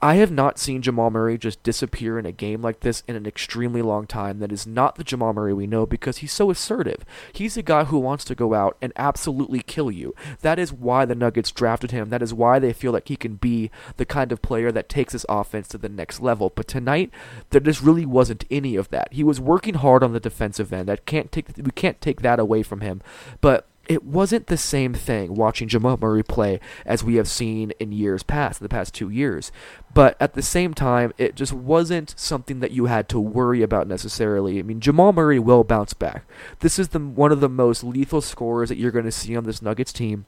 I 0.00 0.16
have 0.16 0.30
not 0.30 0.58
seen 0.58 0.82
Jamal 0.82 1.10
Murray 1.10 1.38
just 1.38 1.62
disappear 1.62 2.18
in 2.18 2.26
a 2.26 2.32
game 2.32 2.60
like 2.60 2.80
this 2.80 3.02
in 3.08 3.16
an 3.16 3.24
extremely 3.24 3.80
long 3.80 4.06
time. 4.06 4.40
That 4.40 4.52
is 4.52 4.66
not 4.66 4.96
the 4.96 5.04
Jamal 5.04 5.32
Murray 5.32 5.54
we 5.54 5.66
know 5.66 5.86
because 5.86 6.18
he's 6.18 6.32
so 6.32 6.50
assertive. 6.50 7.04
He's 7.32 7.56
a 7.56 7.62
guy 7.62 7.84
who 7.84 7.98
wants 7.98 8.24
to 8.26 8.34
go 8.34 8.52
out 8.52 8.76
and 8.82 8.92
absolutely 8.96 9.60
kill 9.60 9.90
you. 9.90 10.14
That 10.42 10.58
is 10.58 10.72
why 10.72 11.06
the 11.06 11.14
Nuggets 11.14 11.50
drafted 11.50 11.92
him. 11.92 12.10
That 12.10 12.22
is 12.22 12.34
why 12.34 12.58
they 12.58 12.74
feel 12.74 12.92
like 12.92 13.08
he 13.08 13.16
can 13.16 13.36
be 13.36 13.70
the 13.96 14.04
kind 14.04 14.32
of 14.32 14.42
player 14.42 14.70
that 14.70 14.90
takes 14.90 15.14
his 15.14 15.24
offense 15.30 15.66
to 15.68 15.78
the 15.78 15.88
next 15.88 16.20
level. 16.20 16.52
But 16.54 16.68
tonight, 16.68 17.10
there 17.50 17.60
just 17.60 17.80
really 17.80 18.04
wasn't 18.04 18.44
any 18.50 18.76
of 18.76 18.90
that. 18.90 19.12
He 19.12 19.24
was 19.24 19.40
working 19.40 19.74
hard 19.74 20.02
on 20.02 20.12
the 20.12 20.20
defensive 20.20 20.72
end. 20.74 20.88
That 20.88 21.06
can't 21.06 21.32
take 21.32 21.46
we 21.56 21.70
can't 21.70 22.00
take 22.02 22.20
that 22.20 22.38
away 22.38 22.62
from 22.62 22.82
him. 22.82 23.00
But 23.40 23.66
it 23.88 24.04
wasn't 24.04 24.46
the 24.46 24.56
same 24.56 24.94
thing 24.94 25.34
watching 25.34 25.68
Jamal 25.68 25.98
Murray 26.00 26.22
play 26.22 26.60
as 26.84 27.04
we 27.04 27.16
have 27.16 27.28
seen 27.28 27.72
in 27.78 27.92
years 27.92 28.22
past, 28.22 28.60
in 28.60 28.64
the 28.64 28.68
past 28.68 28.94
two 28.94 29.10
years. 29.10 29.52
But 29.94 30.16
at 30.20 30.34
the 30.34 30.42
same 30.42 30.74
time, 30.74 31.12
it 31.18 31.36
just 31.36 31.52
wasn't 31.52 32.14
something 32.18 32.60
that 32.60 32.72
you 32.72 32.86
had 32.86 33.08
to 33.10 33.20
worry 33.20 33.62
about 33.62 33.88
necessarily. 33.88 34.58
I 34.58 34.62
mean, 34.62 34.80
Jamal 34.80 35.12
Murray 35.12 35.38
will 35.38 35.64
bounce 35.64 35.94
back. 35.94 36.24
This 36.60 36.78
is 36.78 36.88
the 36.88 36.98
one 36.98 37.32
of 37.32 37.40
the 37.40 37.48
most 37.48 37.82
lethal 37.82 38.20
scorers 38.20 38.68
that 38.68 38.78
you're 38.78 38.90
going 38.90 39.04
to 39.04 39.12
see 39.12 39.36
on 39.36 39.44
this 39.44 39.62
Nuggets 39.62 39.92
team. 39.92 40.26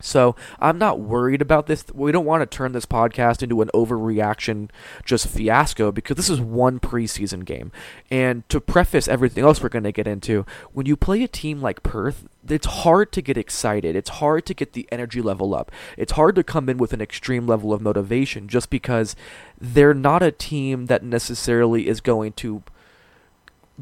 So 0.00 0.36
I'm 0.60 0.78
not 0.78 1.00
worried 1.00 1.40
about 1.40 1.66
this. 1.66 1.84
We 1.92 2.12
don't 2.12 2.26
want 2.26 2.42
to 2.42 2.56
turn 2.56 2.72
this 2.72 2.86
podcast 2.86 3.42
into 3.42 3.62
an 3.62 3.70
overreaction, 3.72 4.68
just 5.04 5.26
fiasco, 5.26 5.90
because 5.90 6.16
this 6.16 6.28
is 6.28 6.40
one 6.40 6.80
preseason 6.80 7.44
game. 7.44 7.72
And 8.10 8.46
to 8.50 8.60
preface 8.60 9.08
everything 9.08 9.44
else 9.44 9.62
we're 9.62 9.70
going 9.70 9.84
to 9.84 9.92
get 9.92 10.06
into, 10.06 10.44
when 10.72 10.86
you 10.86 10.96
play 10.96 11.22
a 11.22 11.28
team 11.28 11.62
like 11.62 11.82
Perth, 11.82 12.28
it's 12.46 12.66
hard 12.66 13.10
to 13.12 13.22
get 13.22 13.38
excited. 13.38 13.96
It's 13.96 14.10
hard 14.10 14.44
to 14.46 14.54
get 14.54 14.74
the 14.74 14.86
energy 14.92 15.22
level 15.22 15.54
up. 15.54 15.72
It's 15.96 16.12
hard 16.12 16.34
to 16.36 16.44
come 16.44 16.68
in 16.68 16.76
with 16.76 16.92
an 16.92 17.00
extreme 17.00 17.46
level 17.46 17.72
of 17.72 17.80
motivation 17.80 18.48
just 18.48 18.70
because 18.70 19.16
they're 19.58 19.94
not 19.94 20.22
a 20.22 20.30
team 20.30 20.86
that 20.86 21.02
necessarily 21.02 21.88
is 21.88 22.00
going 22.00 22.34
to 22.34 22.62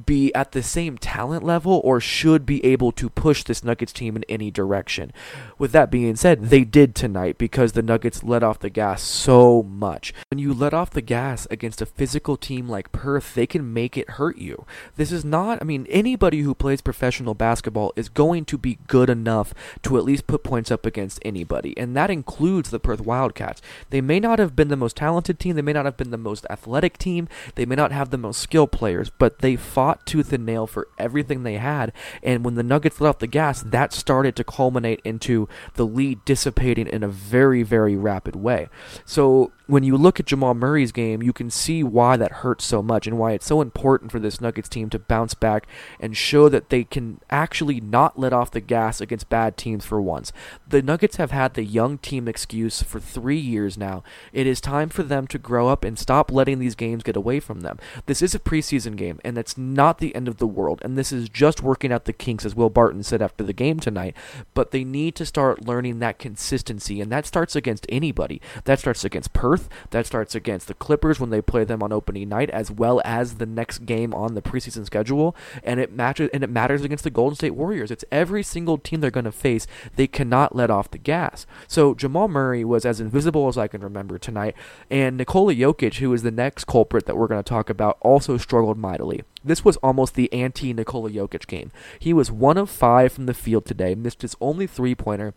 be 0.06 0.34
at 0.34 0.52
the 0.52 0.62
same 0.62 0.98
talent 0.98 1.42
level 1.42 1.80
or 1.84 2.00
should 2.00 2.44
be 2.46 2.64
able 2.64 2.92
to 2.92 3.08
push 3.08 3.44
this 3.44 3.64
Nuggets 3.64 3.92
team 3.92 4.16
in 4.16 4.24
any 4.28 4.50
direction. 4.50 5.12
With 5.58 5.72
that 5.72 5.90
being 5.90 6.16
said, 6.16 6.50
they 6.50 6.64
did 6.64 6.94
tonight 6.94 7.38
because 7.38 7.72
the 7.72 7.82
Nuggets 7.82 8.22
let 8.22 8.42
off 8.42 8.58
the 8.58 8.70
gas 8.70 9.02
so 9.02 9.62
much. 9.62 10.12
When 10.30 10.38
you 10.38 10.52
let 10.52 10.74
off 10.74 10.90
the 10.90 11.00
gas 11.00 11.46
against 11.50 11.82
a 11.82 11.86
physical 11.86 12.36
team 12.36 12.68
like 12.68 12.92
Perth, 12.92 13.34
they 13.34 13.46
can 13.46 13.72
make 13.72 13.96
it 13.96 14.10
hurt 14.10 14.38
you. 14.38 14.66
This 14.96 15.12
is 15.12 15.24
not, 15.24 15.58
I 15.60 15.64
mean, 15.64 15.86
anybody 15.88 16.40
who 16.40 16.54
plays 16.54 16.80
professional 16.80 17.34
basketball 17.34 17.92
is 17.96 18.08
going 18.08 18.44
to 18.46 18.58
be 18.58 18.78
good 18.86 19.10
enough 19.10 19.54
to 19.82 19.96
at 19.96 20.04
least 20.04 20.26
put 20.26 20.42
points 20.42 20.70
up 20.70 20.86
against 20.86 21.20
anybody, 21.22 21.76
and 21.76 21.96
that 21.96 22.10
includes 22.10 22.70
the 22.70 22.80
Perth 22.80 23.00
Wildcats. 23.00 23.62
They 23.90 24.00
may 24.00 24.20
not 24.20 24.38
have 24.38 24.56
been 24.56 24.68
the 24.68 24.76
most 24.76 24.96
talented 24.96 25.38
team, 25.38 25.56
they 25.56 25.62
may 25.62 25.72
not 25.72 25.84
have 25.84 25.96
been 25.96 26.10
the 26.10 26.16
most 26.16 26.46
athletic 26.50 26.98
team, 26.98 27.28
they 27.54 27.66
may 27.66 27.76
not 27.76 27.92
have 27.92 28.10
the 28.10 28.18
most 28.18 28.40
skilled 28.40 28.72
players, 28.72 29.10
but 29.10 29.40
they 29.40 29.56
fought 29.56 29.83
fought 29.84 30.06
tooth 30.06 30.32
and 30.32 30.46
nail 30.46 30.66
for 30.66 30.88
everything 30.96 31.42
they 31.42 31.58
had. 31.58 31.92
And 32.22 32.42
when 32.42 32.54
the 32.54 32.62
Nuggets 32.62 33.02
let 33.02 33.10
off 33.10 33.18
the 33.18 33.26
gas, 33.26 33.62
that 33.64 33.92
started 33.92 34.34
to 34.36 34.42
culminate 34.42 35.02
into 35.04 35.46
the 35.74 35.84
lead 35.84 36.24
dissipating 36.24 36.86
in 36.86 37.02
a 37.02 37.08
very, 37.08 37.62
very 37.62 37.94
rapid 37.94 38.34
way. 38.34 38.68
So 39.04 39.52
when 39.66 39.82
you 39.82 39.96
look 39.96 40.20
at 40.20 40.26
Jamal 40.26 40.52
Murray's 40.52 40.92
game, 40.92 41.22
you 41.22 41.32
can 41.32 41.50
see 41.50 41.82
why 41.82 42.18
that 42.18 42.32
hurts 42.32 42.66
so 42.66 42.82
much 42.82 43.06
and 43.06 43.18
why 43.18 43.32
it's 43.32 43.46
so 43.46 43.62
important 43.62 44.12
for 44.12 44.18
this 44.18 44.40
Nuggets 44.40 44.68
team 44.68 44.90
to 44.90 44.98
bounce 44.98 45.32
back 45.32 45.66
and 45.98 46.16
show 46.16 46.50
that 46.50 46.68
they 46.68 46.84
can 46.84 47.20
actually 47.30 47.80
not 47.80 48.18
let 48.18 48.34
off 48.34 48.50
the 48.50 48.60
gas 48.60 49.00
against 49.00 49.30
bad 49.30 49.56
teams 49.56 49.84
for 49.84 50.02
once. 50.02 50.32
The 50.68 50.82
Nuggets 50.82 51.16
have 51.16 51.30
had 51.30 51.54
the 51.54 51.64
young 51.64 51.96
team 51.96 52.28
excuse 52.28 52.82
for 52.82 53.00
three 53.00 53.38
years 53.38 53.78
now. 53.78 54.02
It 54.32 54.46
is 54.46 54.60
time 54.60 54.90
for 54.90 55.02
them 55.02 55.26
to 55.28 55.38
grow 55.38 55.68
up 55.68 55.82
and 55.82 55.98
stop 55.98 56.30
letting 56.30 56.58
these 56.58 56.74
games 56.74 57.02
get 57.02 57.16
away 57.16 57.40
from 57.40 57.60
them. 57.60 57.78
This 58.04 58.20
is 58.20 58.34
a 58.34 58.38
preseason 58.38 58.96
game, 58.96 59.18
and 59.24 59.38
it's 59.38 59.56
not 59.74 59.98
the 59.98 60.14
end 60.14 60.28
of 60.28 60.38
the 60.38 60.46
world, 60.46 60.80
and 60.82 60.96
this 60.96 61.12
is 61.12 61.28
just 61.28 61.62
working 61.62 61.92
out 61.92 62.04
the 62.04 62.12
kinks, 62.12 62.44
as 62.44 62.54
Will 62.54 62.70
Barton 62.70 63.02
said 63.02 63.20
after 63.20 63.44
the 63.44 63.52
game 63.52 63.80
tonight. 63.80 64.16
But 64.54 64.70
they 64.70 64.84
need 64.84 65.14
to 65.16 65.26
start 65.26 65.66
learning 65.66 65.98
that 65.98 66.18
consistency, 66.18 67.00
and 67.00 67.10
that 67.12 67.26
starts 67.26 67.56
against 67.56 67.86
anybody. 67.88 68.40
That 68.64 68.78
starts 68.78 69.04
against 69.04 69.32
Perth. 69.32 69.68
That 69.90 70.06
starts 70.06 70.34
against 70.34 70.68
the 70.68 70.74
Clippers 70.74 71.20
when 71.20 71.30
they 71.30 71.42
play 71.42 71.64
them 71.64 71.82
on 71.82 71.92
opening 71.92 72.28
night, 72.28 72.50
as 72.50 72.70
well 72.70 73.02
as 73.04 73.34
the 73.34 73.46
next 73.46 73.86
game 73.86 74.14
on 74.14 74.34
the 74.34 74.42
preseason 74.42 74.86
schedule. 74.86 75.36
And 75.62 75.80
it 75.80 75.92
matches 75.92 76.30
and 76.32 76.42
it 76.42 76.50
matters 76.50 76.82
against 76.82 77.04
the 77.04 77.10
Golden 77.10 77.36
State 77.36 77.54
Warriors. 77.54 77.90
It's 77.90 78.04
every 78.10 78.42
single 78.42 78.78
team 78.78 79.00
they're 79.00 79.10
going 79.10 79.24
to 79.24 79.32
face. 79.32 79.66
They 79.96 80.06
cannot 80.06 80.54
let 80.54 80.70
off 80.70 80.90
the 80.90 80.98
gas. 80.98 81.46
So 81.68 81.94
Jamal 81.94 82.28
Murray 82.28 82.64
was 82.64 82.84
as 82.84 83.00
invisible 83.00 83.48
as 83.48 83.58
I 83.58 83.68
can 83.68 83.80
remember 83.80 84.18
tonight, 84.18 84.54
and 84.90 85.16
Nikola 85.16 85.54
Jokic, 85.54 85.94
who 85.96 86.12
is 86.12 86.22
the 86.22 86.30
next 86.30 86.66
culprit 86.66 87.06
that 87.06 87.16
we're 87.16 87.26
going 87.26 87.42
to 87.42 87.48
talk 87.48 87.70
about, 87.70 87.98
also 88.00 88.36
struggled 88.36 88.78
mightily. 88.78 89.22
Was 89.64 89.76
almost 89.78 90.14
the 90.14 90.32
anti 90.32 90.72
Nikola 90.72 91.10
Jokic 91.10 91.46
game. 91.46 91.72
He 91.98 92.12
was 92.12 92.30
one 92.30 92.58
of 92.58 92.70
five 92.70 93.12
from 93.12 93.26
the 93.26 93.34
field 93.34 93.64
today, 93.64 93.94
missed 93.94 94.22
his 94.22 94.36
only 94.40 94.66
three 94.66 94.94
pointer 94.94 95.34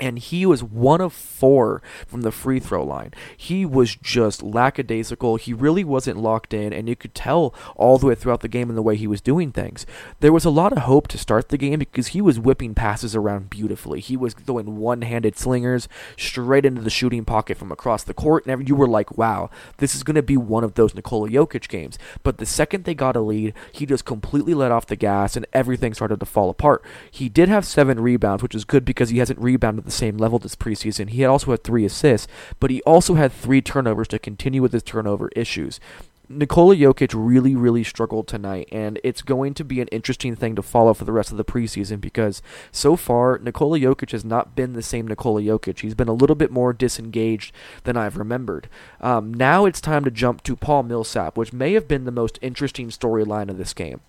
and 0.00 0.18
he 0.18 0.44
was 0.46 0.62
one 0.62 1.00
of 1.00 1.12
four 1.12 1.82
from 2.06 2.22
the 2.22 2.32
free 2.32 2.60
throw 2.60 2.84
line. 2.84 3.12
He 3.36 3.64
was 3.64 3.96
just 3.96 4.42
lackadaisical. 4.42 5.36
He 5.36 5.52
really 5.52 5.84
wasn't 5.84 6.18
locked 6.18 6.52
in, 6.52 6.72
and 6.72 6.88
you 6.88 6.96
could 6.96 7.14
tell 7.14 7.54
all 7.76 7.98
the 7.98 8.06
way 8.06 8.14
throughout 8.14 8.40
the 8.40 8.48
game 8.48 8.68
in 8.68 8.76
the 8.76 8.82
way 8.82 8.96
he 8.96 9.06
was 9.06 9.20
doing 9.20 9.52
things. 9.52 9.86
There 10.20 10.32
was 10.32 10.44
a 10.44 10.50
lot 10.50 10.72
of 10.72 10.78
hope 10.78 11.08
to 11.08 11.18
start 11.18 11.48
the 11.48 11.58
game 11.58 11.78
because 11.78 12.08
he 12.08 12.20
was 12.20 12.38
whipping 12.38 12.74
passes 12.74 13.16
around 13.16 13.50
beautifully. 13.50 14.00
He 14.00 14.16
was 14.16 14.34
throwing 14.34 14.76
one 14.76 15.02
handed 15.02 15.36
slingers 15.36 15.88
straight 16.16 16.64
into 16.64 16.82
the 16.82 16.90
shooting 16.90 17.24
pocket 17.24 17.56
from 17.56 17.72
across 17.72 18.02
the 18.02 18.14
court, 18.14 18.46
and 18.46 18.68
you 18.68 18.74
were 18.74 18.88
like, 18.88 19.16
wow, 19.16 19.50
this 19.78 19.94
is 19.94 20.02
going 20.02 20.14
to 20.14 20.22
be 20.22 20.36
one 20.36 20.64
of 20.64 20.74
those 20.74 20.94
Nikola 20.94 21.28
Jokic 21.28 21.68
games. 21.68 21.98
But 22.22 22.38
the 22.38 22.46
second 22.46 22.84
they 22.84 22.94
got 22.94 23.16
a 23.16 23.20
lead, 23.20 23.54
he 23.72 23.86
just 23.86 24.04
completely 24.04 24.54
let 24.54 24.72
off 24.72 24.86
the 24.86 24.96
gas, 24.96 25.36
and 25.36 25.46
everything 25.52 25.94
started 25.94 26.20
to 26.20 26.26
fall 26.26 26.50
apart. 26.50 26.84
He 27.10 27.28
did 27.28 27.48
have 27.48 27.64
seven 27.64 28.00
rebounds, 28.00 28.42
which 28.42 28.54
is 28.54 28.64
good 28.64 28.84
because 28.84 29.10
he 29.10 29.18
hasn't 29.18 29.40
rebounded 29.40 29.85
the 29.86 29.92
same 29.92 30.18
level 30.18 30.38
this 30.38 30.56
preseason. 30.56 31.08
He 31.10 31.22
had 31.22 31.30
also 31.30 31.50
had 31.52 31.64
three 31.64 31.84
assists, 31.84 32.28
but 32.60 32.70
he 32.70 32.82
also 32.82 33.14
had 33.14 33.32
three 33.32 33.62
turnovers 33.62 34.08
to 34.08 34.18
continue 34.18 34.60
with 34.60 34.72
his 34.72 34.82
turnover 34.82 35.30
issues. 35.34 35.80
Nikola 36.28 36.74
Jokic 36.74 37.12
really, 37.14 37.54
really 37.54 37.84
struggled 37.84 38.26
tonight, 38.26 38.68
and 38.72 38.98
it's 39.04 39.22
going 39.22 39.54
to 39.54 39.64
be 39.64 39.80
an 39.80 39.86
interesting 39.88 40.34
thing 40.34 40.56
to 40.56 40.62
follow 40.62 40.92
for 40.92 41.04
the 41.04 41.12
rest 41.12 41.30
of 41.30 41.36
the 41.36 41.44
preseason 41.44 42.00
because 42.00 42.42
so 42.72 42.96
far, 42.96 43.38
Nikola 43.38 43.78
Jokic 43.78 44.10
has 44.10 44.24
not 44.24 44.56
been 44.56 44.72
the 44.72 44.82
same 44.82 45.06
Nikola 45.06 45.40
Jokic. 45.42 45.80
He's 45.80 45.94
been 45.94 46.08
a 46.08 46.12
little 46.12 46.34
bit 46.34 46.50
more 46.50 46.72
disengaged 46.72 47.54
than 47.84 47.96
I've 47.96 48.16
remembered. 48.16 48.68
Um, 49.00 49.32
now 49.32 49.66
it's 49.66 49.80
time 49.80 50.04
to 50.04 50.10
jump 50.10 50.42
to 50.44 50.56
Paul 50.56 50.82
Millsap, 50.82 51.36
which 51.36 51.52
may 51.52 51.74
have 51.74 51.86
been 51.86 52.04
the 52.04 52.10
most 52.10 52.40
interesting 52.42 52.88
storyline 52.88 53.48
of 53.48 53.58
this 53.58 53.72
game. 53.72 54.00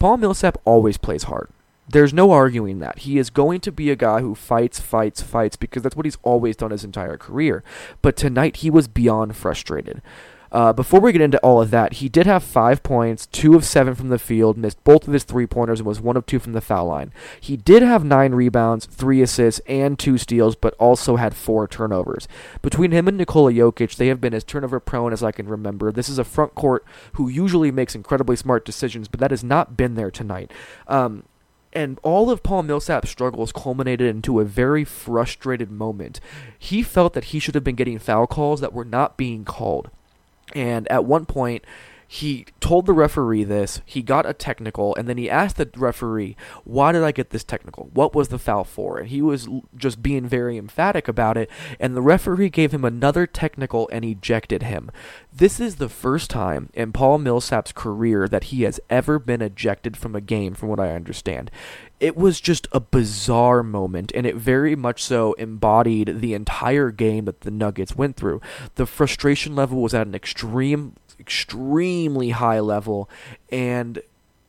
Paul 0.00 0.16
Millsap 0.16 0.58
always 0.64 0.96
plays 0.98 1.24
hard. 1.24 1.48
There's 1.88 2.14
no 2.14 2.30
arguing 2.30 2.78
that. 2.78 3.00
He 3.00 3.18
is 3.18 3.28
going 3.28 3.60
to 3.60 3.72
be 3.72 3.90
a 3.90 3.96
guy 3.96 4.20
who 4.20 4.34
fights, 4.34 4.80
fights, 4.80 5.20
fights 5.20 5.56
because 5.56 5.82
that's 5.82 5.96
what 5.96 6.06
he's 6.06 6.18
always 6.22 6.56
done 6.56 6.70
his 6.70 6.84
entire 6.84 7.16
career. 7.16 7.64
But 8.00 8.16
tonight 8.16 8.56
he 8.56 8.70
was 8.70 8.88
beyond 8.88 9.36
frustrated. 9.36 10.00
Uh, 10.52 10.70
before 10.70 11.00
we 11.00 11.12
get 11.12 11.22
into 11.22 11.38
all 11.38 11.62
of 11.62 11.70
that, 11.70 11.94
he 11.94 12.10
did 12.10 12.26
have 12.26 12.44
five 12.44 12.82
points, 12.82 13.26
two 13.26 13.54
of 13.56 13.64
seven 13.64 13.94
from 13.94 14.10
the 14.10 14.18
field, 14.18 14.58
missed 14.58 14.84
both 14.84 15.08
of 15.08 15.14
his 15.14 15.24
three 15.24 15.46
pointers, 15.46 15.80
and 15.80 15.86
was 15.86 15.98
one 15.98 16.16
of 16.16 16.26
two 16.26 16.38
from 16.38 16.52
the 16.52 16.60
foul 16.60 16.86
line. 16.86 17.10
He 17.40 17.56
did 17.56 17.82
have 17.82 18.04
nine 18.04 18.34
rebounds, 18.34 18.84
three 18.84 19.22
assists, 19.22 19.62
and 19.66 19.98
two 19.98 20.18
steals, 20.18 20.54
but 20.54 20.74
also 20.74 21.16
had 21.16 21.34
four 21.34 21.66
turnovers. 21.66 22.28
Between 22.60 22.90
him 22.90 23.08
and 23.08 23.16
Nikola 23.16 23.50
Jokic, 23.50 23.96
they 23.96 24.08
have 24.08 24.20
been 24.20 24.34
as 24.34 24.44
turnover 24.44 24.78
prone 24.78 25.14
as 25.14 25.22
I 25.22 25.32
can 25.32 25.48
remember. 25.48 25.90
This 25.90 26.10
is 26.10 26.18
a 26.18 26.24
front 26.24 26.54
court 26.54 26.84
who 27.14 27.28
usually 27.28 27.70
makes 27.70 27.94
incredibly 27.94 28.36
smart 28.36 28.66
decisions, 28.66 29.08
but 29.08 29.20
that 29.20 29.30
has 29.30 29.42
not 29.42 29.74
been 29.78 29.94
there 29.94 30.10
tonight. 30.10 30.52
Um, 30.86 31.24
and 31.72 31.98
all 32.02 32.30
of 32.30 32.42
Paul 32.42 32.62
Millsap's 32.64 33.10
struggles 33.10 33.52
culminated 33.52 34.08
into 34.08 34.40
a 34.40 34.44
very 34.44 34.84
frustrated 34.84 35.70
moment. 35.70 36.20
He 36.58 36.82
felt 36.82 37.14
that 37.14 37.24
he 37.24 37.38
should 37.38 37.54
have 37.54 37.64
been 37.64 37.76
getting 37.76 37.98
foul 37.98 38.26
calls 38.26 38.60
that 38.60 38.72
were 38.72 38.84
not 38.84 39.16
being 39.16 39.44
called. 39.44 39.90
And 40.54 40.90
at 40.90 41.04
one 41.04 41.24
point, 41.24 41.64
he 42.12 42.44
told 42.60 42.84
the 42.84 42.92
referee 42.92 43.42
this. 43.42 43.80
He 43.86 44.02
got 44.02 44.28
a 44.28 44.34
technical, 44.34 44.94
and 44.96 45.08
then 45.08 45.16
he 45.16 45.30
asked 45.30 45.56
the 45.56 45.70
referee, 45.74 46.36
"Why 46.62 46.92
did 46.92 47.02
I 47.02 47.10
get 47.10 47.30
this 47.30 47.42
technical? 47.42 47.88
What 47.94 48.14
was 48.14 48.28
the 48.28 48.38
foul 48.38 48.64
for?" 48.64 48.98
And 48.98 49.08
he 49.08 49.22
was 49.22 49.48
just 49.74 50.02
being 50.02 50.26
very 50.26 50.58
emphatic 50.58 51.08
about 51.08 51.38
it. 51.38 51.48
And 51.80 51.96
the 51.96 52.02
referee 52.02 52.50
gave 52.50 52.74
him 52.74 52.84
another 52.84 53.26
technical 53.26 53.88
and 53.90 54.04
ejected 54.04 54.62
him. 54.62 54.90
This 55.34 55.58
is 55.58 55.76
the 55.76 55.88
first 55.88 56.28
time 56.28 56.68
in 56.74 56.92
Paul 56.92 57.16
Millsap's 57.16 57.72
career 57.72 58.28
that 58.28 58.44
he 58.44 58.64
has 58.64 58.78
ever 58.90 59.18
been 59.18 59.40
ejected 59.40 59.96
from 59.96 60.14
a 60.14 60.20
game, 60.20 60.52
from 60.52 60.68
what 60.68 60.80
I 60.80 60.94
understand. 60.94 61.50
It 61.98 62.16
was 62.16 62.40
just 62.40 62.66
a 62.72 62.80
bizarre 62.80 63.62
moment, 63.62 64.10
and 64.14 64.26
it 64.26 64.34
very 64.34 64.74
much 64.74 65.02
so 65.02 65.34
embodied 65.34 66.20
the 66.20 66.34
entire 66.34 66.90
game 66.90 67.26
that 67.26 67.42
the 67.42 67.50
Nuggets 67.50 67.94
went 67.96 68.16
through. 68.16 68.40
The 68.74 68.86
frustration 68.86 69.54
level 69.54 69.80
was 69.80 69.94
at 69.94 70.08
an 70.08 70.14
extreme 70.14 70.96
extremely 71.22 72.30
high 72.30 72.58
level 72.58 73.08
and 73.50 74.02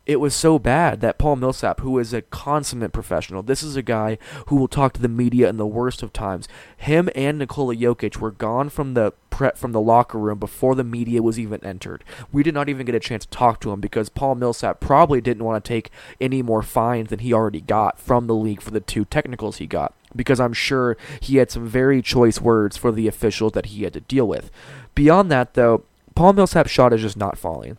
it 0.05 0.19
was 0.19 0.35
so 0.35 0.59
bad 0.59 0.99
that 0.99 1.17
Paul 1.17 1.37
Millsap, 1.37 1.79
who 1.79 1.97
is 1.97 2.11
a 2.11 2.21
consummate 2.21 2.91
professional, 2.91 3.41
this 3.41 3.63
is 3.63 3.77
a 3.77 3.81
guy 3.81 4.17
who 4.47 4.57
will 4.57 4.67
talk 4.67 4.91
to 4.93 5.01
the 5.01 5.07
media 5.07 5.47
in 5.47 5.55
the 5.55 5.65
worst 5.65 6.03
of 6.03 6.11
times. 6.11 6.49
Him 6.75 7.09
and 7.15 7.39
Nikola 7.39 7.75
Jokic 7.75 8.17
were 8.17 8.31
gone 8.31 8.67
from 8.67 8.95
the 8.95 9.13
pre- 9.29 9.51
from 9.55 9.71
the 9.71 9.79
locker 9.79 10.17
room 10.17 10.39
before 10.39 10.75
the 10.75 10.83
media 10.83 11.23
was 11.23 11.39
even 11.39 11.63
entered. 11.63 12.03
We 12.33 12.43
did 12.43 12.53
not 12.53 12.67
even 12.67 12.85
get 12.85 12.95
a 12.95 12.99
chance 12.99 13.25
to 13.25 13.31
talk 13.31 13.61
to 13.61 13.71
him 13.71 13.79
because 13.79 14.09
Paul 14.09 14.35
Millsap 14.35 14.81
probably 14.81 15.21
didn't 15.21 15.45
want 15.45 15.63
to 15.63 15.67
take 15.67 15.89
any 16.19 16.41
more 16.41 16.63
fines 16.63 17.09
than 17.09 17.19
he 17.19 17.31
already 17.31 17.61
got 17.61 17.97
from 17.97 18.27
the 18.27 18.35
league 18.35 18.61
for 18.61 18.71
the 18.71 18.81
two 18.81 19.05
technicals 19.05 19.57
he 19.57 19.67
got 19.67 19.93
because 20.15 20.39
I'm 20.39 20.53
sure 20.53 20.97
he 21.21 21.37
had 21.37 21.49
some 21.49 21.65
very 21.65 22.01
choice 22.01 22.41
words 22.41 22.75
for 22.75 22.91
the 22.91 23.07
officials 23.07 23.53
that 23.53 23.67
he 23.67 23.83
had 23.83 23.93
to 23.93 24.01
deal 24.01 24.27
with. 24.27 24.51
Beyond 24.95 25.31
that, 25.31 25.53
though, 25.53 25.85
Paul 26.15 26.33
Millsap's 26.33 26.71
shot 26.71 26.93
is 26.93 27.01
just 27.01 27.17
not 27.17 27.37
falling. 27.37 27.77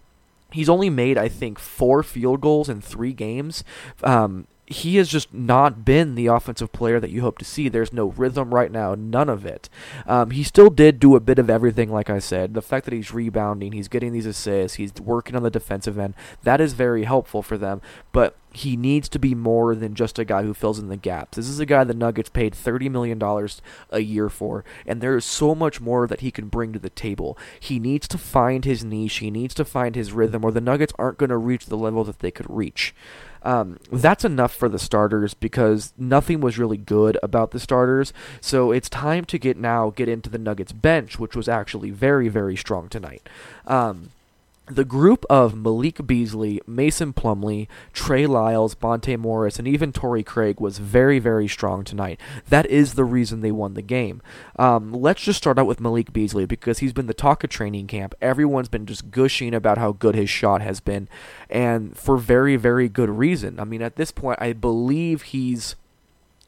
He's 0.52 0.68
only 0.68 0.90
made, 0.90 1.18
I 1.18 1.28
think, 1.28 1.58
four 1.58 2.02
field 2.02 2.40
goals 2.40 2.68
in 2.68 2.80
three 2.80 3.12
games. 3.12 3.64
Um, 4.02 4.46
he 4.66 4.96
has 4.96 5.08
just 5.08 5.32
not 5.34 5.84
been 5.84 6.14
the 6.14 6.26
offensive 6.26 6.72
player 6.72 6.98
that 6.98 7.10
you 7.10 7.20
hope 7.20 7.38
to 7.38 7.44
see. 7.44 7.68
There's 7.68 7.92
no 7.92 8.06
rhythm 8.06 8.54
right 8.54 8.72
now, 8.72 8.94
none 8.94 9.28
of 9.28 9.44
it. 9.44 9.68
Um, 10.06 10.30
he 10.30 10.42
still 10.42 10.70
did 10.70 10.98
do 10.98 11.16
a 11.16 11.20
bit 11.20 11.38
of 11.38 11.50
everything, 11.50 11.92
like 11.92 12.08
I 12.08 12.18
said. 12.18 12.54
The 12.54 12.62
fact 12.62 12.86
that 12.86 12.94
he's 12.94 13.12
rebounding, 13.12 13.72
he's 13.72 13.88
getting 13.88 14.12
these 14.12 14.26
assists, 14.26 14.76
he's 14.76 14.94
working 14.94 15.36
on 15.36 15.42
the 15.42 15.50
defensive 15.50 15.98
end, 15.98 16.14
that 16.42 16.60
is 16.60 16.72
very 16.72 17.04
helpful 17.04 17.42
for 17.42 17.58
them. 17.58 17.82
But 18.12 18.36
he 18.52 18.76
needs 18.76 19.08
to 19.10 19.18
be 19.18 19.34
more 19.34 19.74
than 19.74 19.94
just 19.94 20.18
a 20.18 20.24
guy 20.24 20.44
who 20.44 20.54
fills 20.54 20.78
in 20.78 20.88
the 20.88 20.96
gaps. 20.96 21.36
This 21.36 21.48
is 21.48 21.58
a 21.58 21.66
guy 21.66 21.84
the 21.84 21.92
Nuggets 21.92 22.30
paid 22.30 22.54
$30 22.54 22.90
million 22.90 23.20
a 23.90 24.00
year 24.00 24.30
for, 24.30 24.64
and 24.86 25.00
there 25.00 25.16
is 25.16 25.24
so 25.24 25.54
much 25.54 25.80
more 25.80 26.06
that 26.06 26.20
he 26.20 26.30
can 26.30 26.48
bring 26.48 26.72
to 26.72 26.78
the 26.78 26.88
table. 26.88 27.36
He 27.58 27.78
needs 27.78 28.08
to 28.08 28.18
find 28.18 28.64
his 28.64 28.84
niche, 28.84 29.16
he 29.16 29.30
needs 29.30 29.54
to 29.54 29.64
find 29.64 29.94
his 29.94 30.12
rhythm, 30.12 30.44
or 30.44 30.52
the 30.52 30.60
Nuggets 30.60 30.92
aren't 30.98 31.18
going 31.18 31.30
to 31.30 31.36
reach 31.36 31.66
the 31.66 31.76
level 31.76 32.04
that 32.04 32.20
they 32.20 32.30
could 32.30 32.48
reach. 32.48 32.94
Um, 33.44 33.78
that's 33.92 34.24
enough 34.24 34.54
for 34.54 34.68
the 34.68 34.78
starters 34.78 35.34
because 35.34 35.92
nothing 35.98 36.40
was 36.40 36.58
really 36.58 36.78
good 36.78 37.18
about 37.22 37.50
the 37.50 37.60
starters. 37.60 38.12
So 38.40 38.72
it's 38.72 38.88
time 38.88 39.24
to 39.26 39.38
get 39.38 39.56
now 39.56 39.90
get 39.90 40.08
into 40.08 40.30
the 40.30 40.38
Nuggets 40.38 40.72
bench, 40.72 41.18
which 41.18 41.36
was 41.36 41.48
actually 41.48 41.90
very 41.90 42.28
very 42.28 42.56
strong 42.56 42.88
tonight. 42.88 43.28
Um, 43.66 44.10
the 44.66 44.84
group 44.84 45.26
of 45.28 45.54
Malik 45.54 46.06
Beasley, 46.06 46.60
Mason 46.66 47.12
Plumlee, 47.12 47.68
Trey 47.92 48.26
Lyles, 48.26 48.74
Monte 48.80 49.16
Morris, 49.16 49.58
and 49.58 49.68
even 49.68 49.92
Torrey 49.92 50.22
Craig 50.22 50.58
was 50.58 50.78
very, 50.78 51.18
very 51.18 51.46
strong 51.46 51.84
tonight. 51.84 52.18
That 52.48 52.66
is 52.66 52.94
the 52.94 53.04
reason 53.04 53.40
they 53.40 53.52
won 53.52 53.74
the 53.74 53.82
game. 53.82 54.22
Um, 54.56 54.92
let's 54.92 55.22
just 55.22 55.36
start 55.36 55.58
out 55.58 55.66
with 55.66 55.80
Malik 55.80 56.12
Beasley 56.12 56.46
because 56.46 56.78
he's 56.78 56.94
been 56.94 57.06
the 57.06 57.14
talk 57.14 57.44
of 57.44 57.50
training 57.50 57.88
camp. 57.88 58.14
Everyone's 58.22 58.68
been 58.68 58.86
just 58.86 59.10
gushing 59.10 59.54
about 59.54 59.78
how 59.78 59.92
good 59.92 60.14
his 60.14 60.30
shot 60.30 60.62
has 60.62 60.80
been, 60.80 61.08
and 61.50 61.96
for 61.96 62.16
very, 62.16 62.56
very 62.56 62.88
good 62.88 63.10
reason. 63.10 63.60
I 63.60 63.64
mean, 63.64 63.82
at 63.82 63.96
this 63.96 64.12
point, 64.12 64.40
I 64.40 64.54
believe 64.54 65.22
he's 65.22 65.76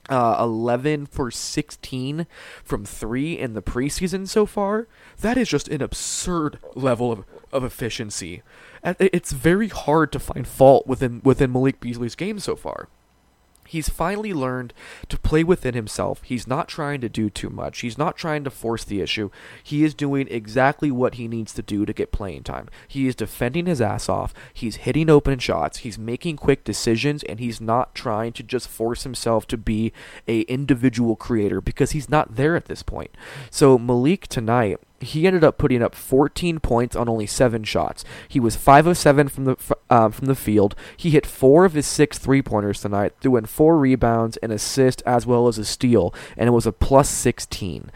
uh, 0.08 0.36
11 0.40 1.06
for 1.06 1.30
16 1.30 2.26
from 2.64 2.84
three 2.84 3.38
in 3.38 3.54
the 3.54 3.62
preseason 3.62 4.28
so 4.28 4.46
far. 4.46 4.88
That 5.20 5.36
is 5.36 5.48
just 5.48 5.68
an 5.68 5.82
absurd 5.82 6.58
level 6.75 7.12
of, 7.12 7.25
of 7.52 7.64
efficiency. 7.64 8.42
It's 8.84 9.32
very 9.32 9.68
hard 9.68 10.12
to 10.12 10.20
find 10.20 10.46
fault 10.46 10.86
within 10.86 11.20
within 11.25 11.52
Malik 11.52 11.80
Beasley's 11.80 12.14
game 12.14 12.38
so 12.38 12.54
far. 12.54 12.88
He's 13.66 13.88
finally 13.88 14.32
learned 14.32 14.73
to 15.08 15.18
play 15.18 15.44
within 15.44 15.75
himself. 15.75 16.23
He's 16.23 16.46
not 16.46 16.68
trying 16.68 17.00
to 17.00 17.08
do 17.08 17.30
too 17.30 17.50
much. 17.50 17.80
He's 17.80 17.99
not 17.99 18.16
trying 18.16 18.44
to 18.44 18.50
force 18.50 18.85
the 18.85 19.00
issue. 19.00 19.30
He 19.62 19.85
is 19.85 19.94
doing 19.94 20.28
exactly 20.30 20.90
what 20.90 21.14
he 21.14 21.28
needs 21.28 21.52
to 21.54 21.62
do 21.62 21.85
to 21.87 21.92
get 21.92 22.12
playing 22.12 22.44
time. 22.44 22.68
He 22.88 23.06
is 23.06 23.14
defending 23.14 23.66
his 23.66 23.80
ass 23.80 24.08
off. 24.08 24.32
He's 24.52 24.76
hitting 24.76 25.11
open 25.11 25.38
shots. 25.38 25.78
He's 25.78 25.99
making 25.99 26.37
quick 26.37 26.64
decisions 26.64 27.23
and 27.25 27.40
he's 27.40 27.61
not 27.61 27.94
trying 27.94 28.32
to 28.35 28.42
just 28.42 28.68
force 28.68 29.02
himself 29.02 29.46
to 29.49 29.56
be 29.56 29.92
a 30.26 30.40
individual 30.42 31.16
creator 31.16 31.61
because 31.61 31.92
he's 31.92 32.08
not 32.08 32.37
there 32.37 32.56
at 32.56 32.66
this 32.66 32.82
point. 32.82 33.11
So 33.50 33.78
Malik 33.78 34.26
tonight 34.28 34.80
he 35.00 35.26
ended 35.26 35.44
up 35.44 35.58
putting 35.58 35.82
up 35.82 35.94
14 35.94 36.60
points 36.60 36.96
on 36.96 37.08
only 37.08 37.26
seven 37.26 37.64
shots. 37.64 38.04
He 38.28 38.40
was 38.40 38.56
5 38.56 38.86
of 38.86 38.98
7 38.98 39.28
from 39.28 39.44
the 39.44 39.56
uh, 39.90 40.08
from 40.08 40.26
the 40.26 40.34
field. 40.34 40.74
He 40.96 41.10
hit 41.10 41.26
four 41.26 41.64
of 41.64 41.74
his 41.74 41.86
six 41.86 42.18
three 42.18 42.42
pointers 42.42 42.80
tonight, 42.80 43.14
threw 43.20 43.36
in 43.36 43.46
four 43.46 43.78
rebounds, 43.78 44.36
an 44.38 44.50
assist, 44.50 45.02
as 45.06 45.26
well 45.26 45.48
as 45.48 45.58
a 45.58 45.64
steal, 45.64 46.14
and 46.36 46.48
it 46.48 46.52
was 46.52 46.66
a 46.66 46.72
plus 46.72 47.08
16. 47.08 47.90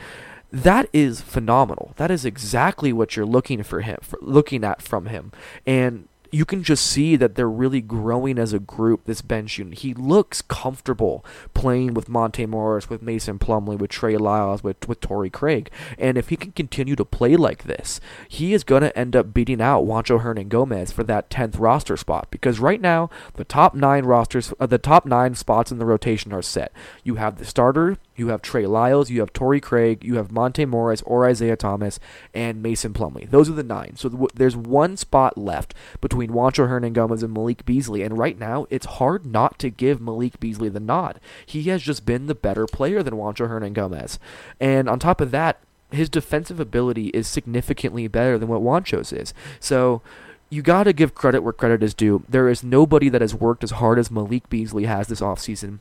That 0.53 0.89
is 0.93 1.21
phenomenal. 1.21 1.95
That 1.97 2.11
is 2.11 2.25
exactly 2.25 2.93
what 2.93 3.17
you're 3.17 3.27
looking 3.27 3.63
for 3.63 3.81
him, 3.81 3.99
for 4.03 4.19
looking 4.21 4.65
at 4.65 4.83
from 4.83 5.07
him, 5.07 5.33
and 5.67 6.09
you 6.31 6.45
can 6.45 6.63
just 6.63 6.87
see 6.87 7.17
that 7.17 7.35
they're 7.35 7.51
really 7.51 7.81
growing 7.81 8.39
as 8.39 8.53
a 8.53 8.59
group, 8.59 9.05
this 9.05 9.23
bench 9.23 9.59
unit. 9.59 9.79
He 9.79 9.95
looks 9.95 10.43
comfortable 10.43 11.25
playing 11.55 11.95
with 11.95 12.09
Monte 12.09 12.47
Morris, 12.47 12.89
with 12.89 13.03
Mason 13.03 13.39
Plumlee, 13.39 13.79
with 13.79 13.91
Trey 13.91 14.17
Lyles, 14.17 14.63
with, 14.63 14.89
with 14.89 15.01
Torrey 15.01 15.31
Craig. 15.31 15.71
And 15.99 16.17
if 16.17 16.29
he 16.29 16.37
can 16.37 16.53
continue 16.53 16.97
to 16.97 17.05
play 17.05 17.37
like 17.37 17.65
this, 17.65 18.01
he 18.29 18.55
is 18.55 18.65
going 18.65 18.83
to 18.83 18.97
end 18.99 19.17
up 19.17 19.35
beating 19.35 19.61
out 19.61 19.85
Juancho 19.85 20.23
Hernangomez 20.23 20.93
for 20.93 21.05
that 21.05 21.31
10th 21.31 21.59
roster 21.59 21.97
spot. 21.97 22.29
Because 22.31 22.61
right 22.61 22.81
now, 22.81 23.11
the 23.35 23.45
top 23.45 23.75
nine 23.75 24.05
rosters, 24.05 24.53
uh, 24.61 24.67
the 24.67 24.79
top 24.79 25.07
nine 25.07 25.35
spots 25.35 25.73
in 25.73 25.79
the 25.79 25.87
rotation 25.87 26.33
are 26.33 26.43
set. 26.43 26.73
You 27.03 27.17
have 27.17 27.39
the 27.39 27.45
starter, 27.45 27.97
you 28.21 28.29
have 28.29 28.43
Trey 28.43 28.67
Lyles, 28.67 29.11
you 29.11 29.21
have 29.21 29.33
Torrey 29.33 29.61
Craig, 29.61 30.05
you 30.05 30.17
have 30.17 30.31
Monte 30.31 30.65
Morris 30.67 31.03
or 31.03 31.27
Isaiah 31.27 31.57
Thomas, 31.57 31.99
and 32.35 32.63
Mason 32.63 32.93
Plumlee. 32.93 33.29
Those 33.29 33.49
are 33.49 33.55
the 33.55 33.63
nine. 33.63 33.97
So 33.97 34.11
th- 34.11 34.31
there's 34.35 34.57
one 34.57 34.99
spot 34.99 35.39
left 35.39 35.75
between 36.01 36.31
Juancho 36.31 36.69
Hernangomez 36.69 37.23
and 37.23 37.33
Malik 37.33 37.65
Beasley, 37.65 38.03
and 38.03 38.19
right 38.19 38.39
now 38.39 38.67
it's 38.69 38.87
hard 38.87 39.25
not 39.25 39.59
to 39.61 39.71
give 39.71 40.01
Malik 40.01 40.39
Beasley 40.39 40.69
the 40.69 40.79
nod. 40.79 41.19
He 41.45 41.63
has 41.65 41.83
just 41.83 42.05
been 42.05 42.27
the 42.27 42.35
better 42.35 42.67
player 42.67 43.03
than 43.03 43.15
Juancho 43.15 43.49
Hernangomez. 43.49 44.19
And 44.61 44.89
on 44.89 44.99
top 44.99 45.21
of 45.21 45.31
that, 45.31 45.59
his 45.91 46.09
defensive 46.09 46.61
ability 46.61 47.09
is 47.09 47.27
significantly 47.27 48.07
better 48.07 48.39
than 48.39 48.49
what 48.49 48.61
Juancho's 48.61 49.13
is. 49.13 49.33
So 49.59 50.03
you 50.51 50.61
got 50.63 50.85
to 50.85 50.93
give 50.93 51.15
credit 51.15 51.43
where 51.43 51.53
credit 51.55 51.83
is 51.83 51.95
due. 51.95 52.23
There 52.29 52.49
is 52.49 52.63
nobody 52.63 53.09
that 53.09 53.23
has 53.23 53.35
worked 53.35 53.65
as 53.65 53.73
hard 53.73 53.99
as 53.99 54.11
Malik 54.11 54.49
Beasley 54.51 54.85
has 54.85 55.09
this 55.09 55.21
offseason 55.21 55.79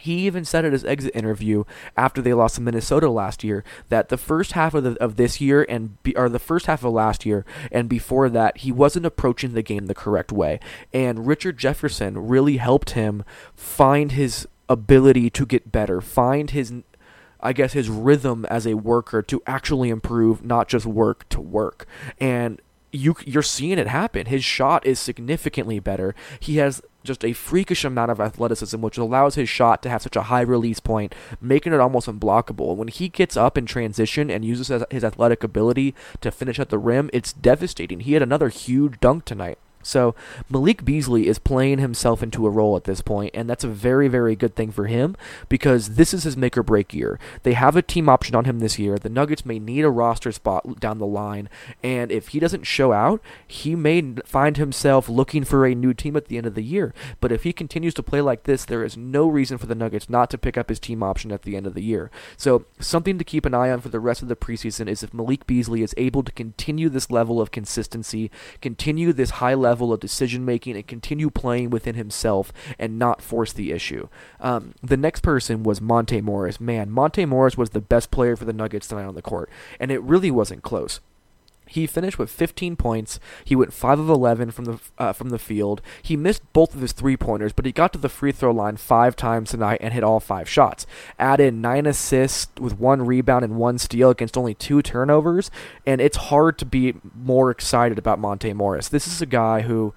he 0.00 0.26
even 0.26 0.44
said 0.44 0.64
at 0.64 0.72
his 0.72 0.84
exit 0.84 1.14
interview 1.14 1.64
after 1.96 2.20
they 2.20 2.34
lost 2.34 2.56
to 2.56 2.60
Minnesota 2.60 3.10
last 3.10 3.44
year 3.44 3.64
that 3.88 4.08
the 4.08 4.16
first 4.16 4.52
half 4.52 4.74
of, 4.74 4.84
the, 4.84 5.02
of 5.02 5.16
this 5.16 5.40
year 5.40 5.66
and 5.68 6.02
be, 6.02 6.16
or 6.16 6.28
the 6.28 6.38
first 6.38 6.66
half 6.66 6.84
of 6.84 6.92
last 6.92 7.26
year 7.26 7.44
and 7.70 7.88
before 7.88 8.28
that 8.28 8.58
he 8.58 8.72
wasn't 8.72 9.06
approaching 9.06 9.54
the 9.54 9.62
game 9.62 9.86
the 9.86 9.94
correct 9.94 10.32
way. 10.32 10.60
And 10.92 11.26
Richard 11.26 11.58
Jefferson 11.58 12.28
really 12.28 12.56
helped 12.56 12.90
him 12.90 13.24
find 13.54 14.12
his 14.12 14.46
ability 14.68 15.30
to 15.30 15.46
get 15.46 15.72
better, 15.72 16.00
find 16.00 16.50
his 16.50 16.72
I 17.42 17.52
guess 17.52 17.72
his 17.72 17.88
rhythm 17.88 18.44
as 18.46 18.66
a 18.66 18.74
worker 18.74 19.22
to 19.22 19.42
actually 19.46 19.88
improve, 19.88 20.44
not 20.44 20.68
just 20.68 20.84
work 20.84 21.28
to 21.30 21.40
work. 21.40 21.86
And 22.18 22.60
you 22.92 23.16
you're 23.24 23.42
seeing 23.42 23.78
it 23.78 23.86
happen. 23.86 24.26
His 24.26 24.44
shot 24.44 24.84
is 24.86 24.98
significantly 24.98 25.78
better. 25.78 26.14
He 26.38 26.56
has 26.56 26.82
just 27.04 27.24
a 27.24 27.32
freakish 27.32 27.84
amount 27.84 28.10
of 28.10 28.20
athleticism, 28.20 28.80
which 28.80 28.98
allows 28.98 29.34
his 29.34 29.48
shot 29.48 29.82
to 29.82 29.88
have 29.88 30.02
such 30.02 30.16
a 30.16 30.22
high 30.22 30.40
release 30.40 30.80
point, 30.80 31.14
making 31.40 31.72
it 31.72 31.80
almost 31.80 32.08
unblockable. 32.08 32.76
When 32.76 32.88
he 32.88 33.08
gets 33.08 33.36
up 33.36 33.56
in 33.56 33.66
transition 33.66 34.30
and 34.30 34.44
uses 34.44 34.68
his 34.90 35.04
athletic 35.04 35.42
ability 35.42 35.94
to 36.20 36.30
finish 36.30 36.58
at 36.58 36.68
the 36.68 36.78
rim, 36.78 37.10
it's 37.12 37.32
devastating. 37.32 38.00
He 38.00 38.12
had 38.12 38.22
another 38.22 38.48
huge 38.48 39.00
dunk 39.00 39.24
tonight. 39.24 39.58
So 39.90 40.14
Malik 40.48 40.84
Beasley 40.84 41.26
is 41.26 41.40
playing 41.40 41.80
himself 41.80 42.22
into 42.22 42.46
a 42.46 42.50
role 42.50 42.76
at 42.76 42.84
this 42.84 43.00
point, 43.00 43.32
and 43.34 43.50
that's 43.50 43.64
a 43.64 43.68
very, 43.68 44.06
very 44.06 44.36
good 44.36 44.54
thing 44.54 44.70
for 44.70 44.86
him 44.86 45.16
because 45.48 45.96
this 45.96 46.14
is 46.14 46.22
his 46.22 46.36
make 46.36 46.56
or 46.56 46.62
break 46.62 46.94
year. 46.94 47.18
They 47.42 47.54
have 47.54 47.74
a 47.74 47.82
team 47.82 48.08
option 48.08 48.36
on 48.36 48.44
him 48.44 48.60
this 48.60 48.78
year. 48.78 48.98
The 48.98 49.08
Nuggets 49.08 49.44
may 49.44 49.58
need 49.58 49.84
a 49.84 49.90
roster 49.90 50.30
spot 50.30 50.78
down 50.78 50.98
the 50.98 51.06
line, 51.06 51.48
and 51.82 52.12
if 52.12 52.28
he 52.28 52.38
doesn't 52.38 52.64
show 52.64 52.92
out, 52.92 53.20
he 53.46 53.74
may 53.74 54.14
find 54.24 54.56
himself 54.56 55.08
looking 55.08 55.42
for 55.42 55.66
a 55.66 55.74
new 55.74 55.92
team 55.92 56.16
at 56.16 56.26
the 56.26 56.36
end 56.36 56.46
of 56.46 56.54
the 56.54 56.62
year. 56.62 56.94
But 57.20 57.32
if 57.32 57.42
he 57.42 57.52
continues 57.52 57.94
to 57.94 58.02
play 58.02 58.20
like 58.20 58.44
this, 58.44 58.64
there 58.64 58.84
is 58.84 58.96
no 58.96 59.26
reason 59.26 59.58
for 59.58 59.66
the 59.66 59.74
Nuggets 59.74 60.08
not 60.08 60.30
to 60.30 60.38
pick 60.38 60.56
up 60.56 60.68
his 60.68 60.78
team 60.78 61.02
option 61.02 61.32
at 61.32 61.42
the 61.42 61.56
end 61.56 61.66
of 61.66 61.74
the 61.74 61.82
year. 61.82 62.12
So 62.36 62.64
something 62.78 63.18
to 63.18 63.24
keep 63.24 63.44
an 63.44 63.54
eye 63.54 63.70
on 63.70 63.80
for 63.80 63.88
the 63.88 63.98
rest 63.98 64.22
of 64.22 64.28
the 64.28 64.36
preseason 64.36 64.88
is 64.88 65.02
if 65.02 65.12
Malik 65.12 65.48
Beasley 65.48 65.82
is 65.82 65.94
able 65.96 66.22
to 66.22 66.30
continue 66.30 66.88
this 66.88 67.10
level 67.10 67.40
of 67.40 67.50
consistency, 67.50 68.30
continue 68.60 69.12
this 69.12 69.30
high 69.30 69.54
level 69.54 69.79
level 69.80 69.94
of 69.94 70.00
decision 70.00 70.44
making 70.44 70.76
and 70.76 70.86
continue 70.86 71.30
playing 71.30 71.70
within 71.70 71.94
himself 71.94 72.52
and 72.78 72.98
not 72.98 73.22
force 73.22 73.52
the 73.52 73.72
issue. 73.72 74.08
Um, 74.38 74.74
the 74.82 74.96
next 74.96 75.20
person 75.20 75.62
was 75.62 75.80
Monte 75.80 76.20
Morris. 76.20 76.60
Man, 76.60 76.90
Monte 76.90 77.24
Morris 77.24 77.56
was 77.56 77.70
the 77.70 77.80
best 77.80 78.10
player 78.10 78.36
for 78.36 78.44
the 78.44 78.52
Nuggets 78.52 78.88
tonight 78.88 79.06
on 79.06 79.14
the 79.14 79.22
court, 79.22 79.48
and 79.78 79.90
it 79.90 80.02
really 80.02 80.30
wasn't 80.30 80.62
close. 80.62 81.00
He 81.70 81.86
finished 81.86 82.18
with 82.18 82.30
15 82.30 82.74
points. 82.74 83.20
He 83.44 83.54
went 83.54 83.72
5 83.72 84.00
of 84.00 84.08
11 84.10 84.50
from 84.50 84.64
the 84.64 84.80
uh, 84.98 85.12
from 85.12 85.30
the 85.30 85.38
field. 85.38 85.80
He 86.02 86.16
missed 86.16 86.42
both 86.52 86.74
of 86.74 86.80
his 86.80 86.90
three 86.90 87.16
pointers, 87.16 87.52
but 87.52 87.64
he 87.64 87.70
got 87.70 87.92
to 87.92 87.98
the 87.98 88.08
free 88.08 88.32
throw 88.32 88.50
line 88.50 88.76
five 88.76 89.14
times 89.14 89.50
tonight 89.50 89.78
and 89.80 89.94
hit 89.94 90.02
all 90.02 90.18
five 90.18 90.48
shots. 90.48 90.84
Add 91.16 91.38
in 91.38 91.60
nine 91.60 91.86
assists 91.86 92.48
with 92.60 92.78
one 92.80 93.06
rebound 93.06 93.44
and 93.44 93.56
one 93.56 93.78
steal 93.78 94.10
against 94.10 94.36
only 94.36 94.54
two 94.54 94.82
turnovers, 94.82 95.48
and 95.86 96.00
it's 96.00 96.16
hard 96.16 96.58
to 96.58 96.66
be 96.66 96.94
more 97.14 97.52
excited 97.52 97.98
about 97.98 98.18
Monte 98.18 98.52
Morris. 98.52 98.88
This 98.88 99.06
is 99.06 99.22
a 99.22 99.26
guy 99.26 99.60
who 99.60 99.94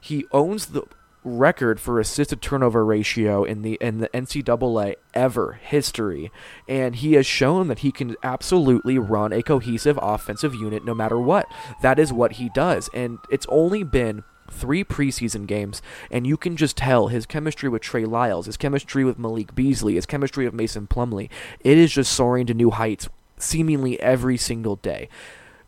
He 0.00 0.26
owns 0.30 0.66
the 0.66 0.82
record 1.24 1.80
for 1.80 1.98
assisted 1.98 2.42
turnover 2.42 2.84
ratio 2.84 3.44
in 3.44 3.62
the 3.62 3.78
in 3.80 3.98
the 3.98 4.08
NCAA 4.10 4.94
ever 5.14 5.54
history, 5.54 6.30
and 6.68 6.96
he 6.96 7.14
has 7.14 7.26
shown 7.26 7.68
that 7.68 7.80
he 7.80 7.90
can 7.90 8.16
absolutely 8.22 8.98
run 8.98 9.32
a 9.32 9.42
cohesive 9.42 9.98
offensive 10.02 10.54
unit 10.54 10.84
no 10.84 10.94
matter 10.94 11.18
what. 11.18 11.46
That 11.82 11.98
is 11.98 12.12
what 12.12 12.32
he 12.32 12.48
does, 12.50 12.90
and 12.94 13.18
it's 13.30 13.46
only 13.48 13.82
been 13.82 14.22
three 14.50 14.84
preseason 14.84 15.46
games, 15.46 15.80
and 16.10 16.26
you 16.26 16.36
can 16.36 16.56
just 16.56 16.76
tell 16.76 17.08
his 17.08 17.26
chemistry 17.26 17.68
with 17.68 17.82
Trey 17.82 18.04
Lyles, 18.04 18.46
his 18.46 18.56
chemistry 18.56 19.04
with 19.04 19.18
Malik 19.18 19.54
Beasley, 19.54 19.94
his 19.94 20.06
chemistry 20.06 20.44
with 20.44 20.54
Mason 20.54 20.86
Plumlee. 20.86 21.30
It 21.60 21.78
is 21.78 21.92
just 21.92 22.12
soaring 22.12 22.46
to 22.46 22.54
new 22.54 22.70
heights 22.70 23.08
seemingly 23.38 24.00
every 24.00 24.36
single 24.36 24.76
day. 24.76 25.08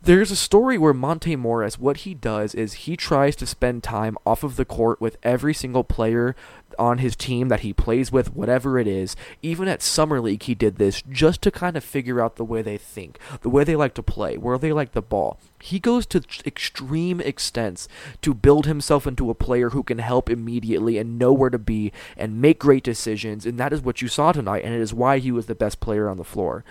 There's 0.06 0.30
a 0.30 0.36
story 0.36 0.78
where 0.78 0.94
Monte 0.94 1.34
Morris, 1.34 1.80
what 1.80 1.96
he 1.96 2.14
does 2.14 2.54
is 2.54 2.74
he 2.74 2.96
tries 2.96 3.34
to 3.34 3.44
spend 3.44 3.82
time 3.82 4.16
off 4.24 4.44
of 4.44 4.54
the 4.54 4.64
court 4.64 5.00
with 5.00 5.16
every 5.24 5.52
single 5.52 5.82
player 5.82 6.36
on 6.78 6.98
his 6.98 7.16
team 7.16 7.48
that 7.48 7.60
he 7.60 7.72
plays 7.72 8.12
with, 8.12 8.32
whatever 8.32 8.78
it 8.78 8.86
is. 8.86 9.16
Even 9.42 9.66
at 9.66 9.82
Summer 9.82 10.20
League, 10.20 10.44
he 10.44 10.54
did 10.54 10.76
this 10.76 11.02
just 11.10 11.42
to 11.42 11.50
kind 11.50 11.76
of 11.76 11.82
figure 11.82 12.20
out 12.20 12.36
the 12.36 12.44
way 12.44 12.62
they 12.62 12.78
think, 12.78 13.18
the 13.40 13.48
way 13.48 13.64
they 13.64 13.74
like 13.74 13.94
to 13.94 14.02
play, 14.02 14.36
where 14.36 14.58
they 14.58 14.72
like 14.72 14.92
the 14.92 15.02
ball. 15.02 15.40
He 15.60 15.80
goes 15.80 16.06
to 16.06 16.22
extreme 16.44 17.20
extents 17.20 17.88
to 18.22 18.32
build 18.32 18.66
himself 18.66 19.08
into 19.08 19.30
a 19.30 19.34
player 19.34 19.70
who 19.70 19.82
can 19.82 19.98
help 19.98 20.30
immediately 20.30 20.98
and 20.98 21.18
know 21.18 21.32
where 21.32 21.50
to 21.50 21.58
be 21.58 21.90
and 22.16 22.40
make 22.40 22.60
great 22.60 22.84
decisions, 22.84 23.44
and 23.44 23.58
that 23.58 23.72
is 23.72 23.80
what 23.80 24.00
you 24.00 24.06
saw 24.06 24.30
tonight, 24.30 24.62
and 24.64 24.72
it 24.72 24.80
is 24.80 24.94
why 24.94 25.18
he 25.18 25.32
was 25.32 25.46
the 25.46 25.54
best 25.56 25.80
player 25.80 26.08
on 26.08 26.16
the 26.16 26.22
floor. 26.24 26.64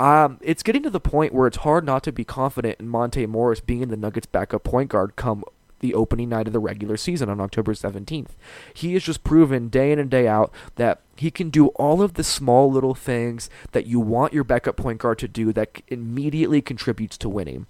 Um, 0.00 0.38
it's 0.40 0.62
getting 0.62 0.82
to 0.84 0.90
the 0.90 0.98
point 0.98 1.34
where 1.34 1.46
it's 1.46 1.58
hard 1.58 1.84
not 1.84 2.02
to 2.04 2.12
be 2.12 2.24
confident 2.24 2.80
in 2.80 2.88
Monte 2.88 3.26
Morris 3.26 3.60
being 3.60 3.88
the 3.88 3.98
Nuggets' 3.98 4.24
backup 4.24 4.64
point 4.64 4.88
guard 4.88 5.14
come 5.14 5.44
the 5.80 5.92
opening 5.92 6.30
night 6.30 6.46
of 6.46 6.54
the 6.54 6.58
regular 6.58 6.96
season 6.96 7.28
on 7.28 7.38
October 7.38 7.74
17th. 7.74 8.30
He 8.72 8.94
has 8.94 9.02
just 9.02 9.24
proven 9.24 9.68
day 9.68 9.92
in 9.92 9.98
and 9.98 10.08
day 10.08 10.26
out 10.26 10.54
that 10.76 11.02
he 11.16 11.30
can 11.30 11.50
do 11.50 11.66
all 11.68 12.00
of 12.00 12.14
the 12.14 12.24
small 12.24 12.72
little 12.72 12.94
things 12.94 13.50
that 13.72 13.84
you 13.84 14.00
want 14.00 14.32
your 14.32 14.42
backup 14.42 14.76
point 14.76 15.00
guard 15.00 15.18
to 15.18 15.28
do 15.28 15.52
that 15.52 15.82
immediately 15.88 16.62
contributes 16.62 17.18
to 17.18 17.28
winning 17.28 17.66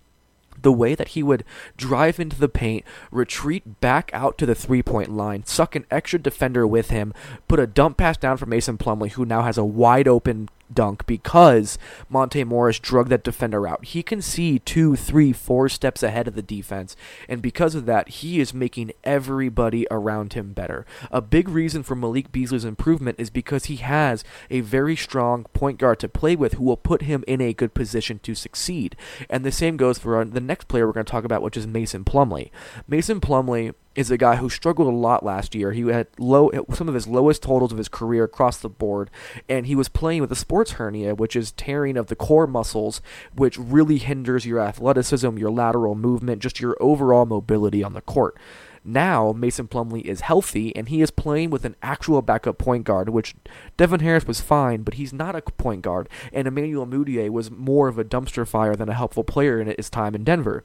the 0.63 0.73
way 0.73 0.95
that 0.95 1.09
he 1.09 1.25
would 1.25 1.43
drive 1.77 2.21
into 2.21 2.39
the 2.39 2.49
paint, 2.49 2.85
retreat 3.11 3.81
back 3.81 4.09
out 4.13 4.39
to 4.39 4.47
the 4.47 4.55
three 4.55 4.85
point 4.85 5.11
line, 5.11 5.45
suck 5.47 5.75
an 5.75 5.87
extra 5.91 6.19
defender 6.19 6.65
with 6.65 6.91
him, 6.91 7.13
put 7.49 7.59
a 7.59 7.67
dump 7.67 7.97
pass 7.97 8.17
down 8.17 8.37
for 8.37 8.47
Mason 8.47 8.79
Plumlee, 8.79 9.13
who 9.13 9.25
now 9.25 9.43
has 9.43 9.59
a 9.59 9.65
wide 9.65 10.07
open 10.07 10.49
dunk 10.73 11.07
because 11.07 11.79
Monte 12.09 12.45
Morris 12.45 12.79
drug 12.79 13.09
that 13.09 13.25
defender 13.25 13.67
out. 13.67 13.85
He 13.85 14.03
can 14.03 14.23
see 14.23 14.59
two, 14.59 14.97
three, 14.97 15.33
four 15.33 15.69
steps 15.69 16.03
ahead 16.03 16.29
of 16.29 16.35
the 16.35 16.43
defense, 16.43 16.97
and 17.29 17.43
because 17.43 17.75
of 17.75 17.87
that, 17.87 18.09
he 18.09 18.41
is 18.41 18.55
making 18.55 18.93
everybody 19.05 19.87
around 19.91 20.33
him 20.33 20.53
better. 20.53 20.87
A 21.11 21.21
big 21.21 21.49
reason 21.49 21.83
for 21.83 21.95
Malik 21.95 22.33
Beasley's 22.33 22.65
improvement 22.65 23.19
is 23.19 23.31
because 23.31 23.67
he 23.67 23.77
has 23.77 24.25
a 24.51 24.61
very 24.61 24.97
strong 24.97 25.45
point 25.53 25.79
guard 25.79 25.99
to 26.01 26.09
play 26.09 26.37
with 26.37 26.55
who 26.55 26.65
will 26.65 26.77
put 26.77 27.03
him 27.03 27.25
in 27.27 27.41
a 27.41 27.53
good 27.53 27.75
position 27.75 28.19
to 28.21 28.35
succeed. 28.35 28.97
And 29.29 29.45
the 29.45 29.53
same 29.53 29.77
goes 29.77 29.99
for 29.99 30.25
the 30.25 30.41
next 30.41 30.69
player 30.69 30.87
we're 30.87 30.93
going 30.93 31.07
to 31.07 31.11
talk 31.11 31.25
about, 31.25 31.43
which 31.43 31.57
is 31.57 31.67
Mason 31.67 32.05
Plumlee. 32.05 32.51
Mason 32.87 33.21
Plumlee 33.21 33.75
is 33.95 34.11
a 34.11 34.17
guy 34.17 34.37
who 34.37 34.49
struggled 34.49 34.89
a 34.89 34.97
lot 34.97 35.25
last 35.25 35.55
year. 35.55 35.73
He 35.73 35.83
had 35.89 36.07
low 36.19 36.51
some 36.73 36.89
of 36.89 36.95
his 36.95 37.09
lowest 37.09 37.43
totals 37.43 37.73
of 37.73 37.79
his 37.79 37.89
career 37.89 38.25
across 38.25 38.59
the 38.59 38.69
board, 38.69 39.11
and 39.49 39.67
he 39.67 39.75
was 39.75 39.89
playing 39.89 40.21
with 40.21 40.31
a 40.33 40.37
sports 40.37 40.73
hernia, 40.73 41.15
which 41.15 41.35
is 41.35 41.53
tearing 41.53 41.97
of 41.97 42.07
the 42.07 42.17
core 42.17 42.47
muscles, 42.47 43.03
which 43.35 43.59
really 43.59 43.99
hinders 43.99 44.47
your 44.47 44.61
athleticism, 44.61 45.37
your 45.37 45.51
lateral 45.51 45.95
movement, 45.95 46.43
just 46.43 46.61
your 46.61 46.77
overall 46.81 47.27
mobility 47.27 47.83
on 47.83 47.93
the 47.93 48.01
court. 48.01 48.37
Now 48.85 49.33
Mason 49.33 49.69
Plumlee 49.69 50.05
is 50.05 50.23
healthy 50.23 50.75
and 50.75 50.89
he 50.89 51.03
is 51.03 51.11
playing 51.11 51.51
with 51.51 51.67
an 51.67 51.77
actual 51.83 52.23
backup 52.23 52.57
point 52.57 52.85
guard, 52.85 53.11
which 53.11 53.35
Devin 53.77 54.01
Harris 54.01 54.27
was 54.27 54.41
fine, 54.41 54.83
but 54.83 54.95
he's 54.95 55.13
not 55.13 55.37
a 55.37 55.43
point 55.43 55.83
guard, 55.83 56.09
and 56.33 56.49
Emmanuel 56.49 56.87
Mudiay 56.87 57.29
was 57.29 57.51
more 57.51 57.89
of 57.89 57.99
a 57.99 58.05
dumpster 58.05 58.47
fire 58.49 58.77
than 58.77 58.89
a 58.89 58.95
helpful 58.95 59.25
player 59.25 59.61
in 59.61 59.67
his 59.77 59.91
time 59.91 60.15
in 60.15 60.25
Denver. 60.25 60.65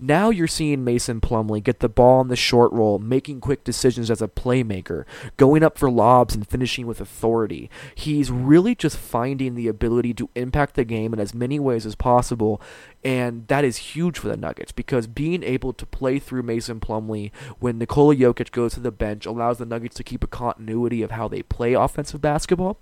Now 0.00 0.30
you're 0.30 0.46
seeing 0.46 0.84
Mason 0.84 1.20
Plumlee 1.20 1.60
get 1.60 1.80
the 1.80 1.88
ball 1.88 2.20
in 2.20 2.28
the 2.28 2.36
short 2.36 2.72
roll, 2.72 3.00
making 3.00 3.40
quick 3.40 3.64
decisions 3.64 4.12
as 4.12 4.22
a 4.22 4.28
playmaker, 4.28 5.04
going 5.36 5.64
up 5.64 5.76
for 5.76 5.90
lobs 5.90 6.36
and 6.36 6.46
finishing 6.46 6.86
with 6.86 7.00
authority. 7.00 7.68
He's 7.96 8.30
really 8.30 8.76
just 8.76 8.96
finding 8.96 9.56
the 9.56 9.66
ability 9.66 10.14
to 10.14 10.30
impact 10.36 10.76
the 10.76 10.84
game 10.84 11.12
in 11.12 11.18
as 11.18 11.34
many 11.34 11.58
ways 11.58 11.84
as 11.84 11.96
possible, 11.96 12.62
and 13.02 13.48
that 13.48 13.64
is 13.64 13.76
huge 13.78 14.20
for 14.20 14.28
the 14.28 14.36
Nuggets 14.36 14.70
because 14.70 15.08
being 15.08 15.42
able 15.42 15.72
to 15.72 15.84
play 15.84 16.20
through 16.20 16.44
Mason 16.44 16.78
Plumlee 16.78 17.32
when 17.58 17.78
Nikola 17.78 18.14
Jokic 18.14 18.52
goes 18.52 18.74
to 18.74 18.80
the 18.80 18.92
bench 18.92 19.26
allows 19.26 19.58
the 19.58 19.66
Nuggets 19.66 19.96
to 19.96 20.04
keep 20.04 20.22
a 20.22 20.28
continuity 20.28 21.02
of 21.02 21.10
how 21.10 21.26
they 21.26 21.42
play 21.42 21.72
offensive 21.72 22.20
basketball, 22.20 22.78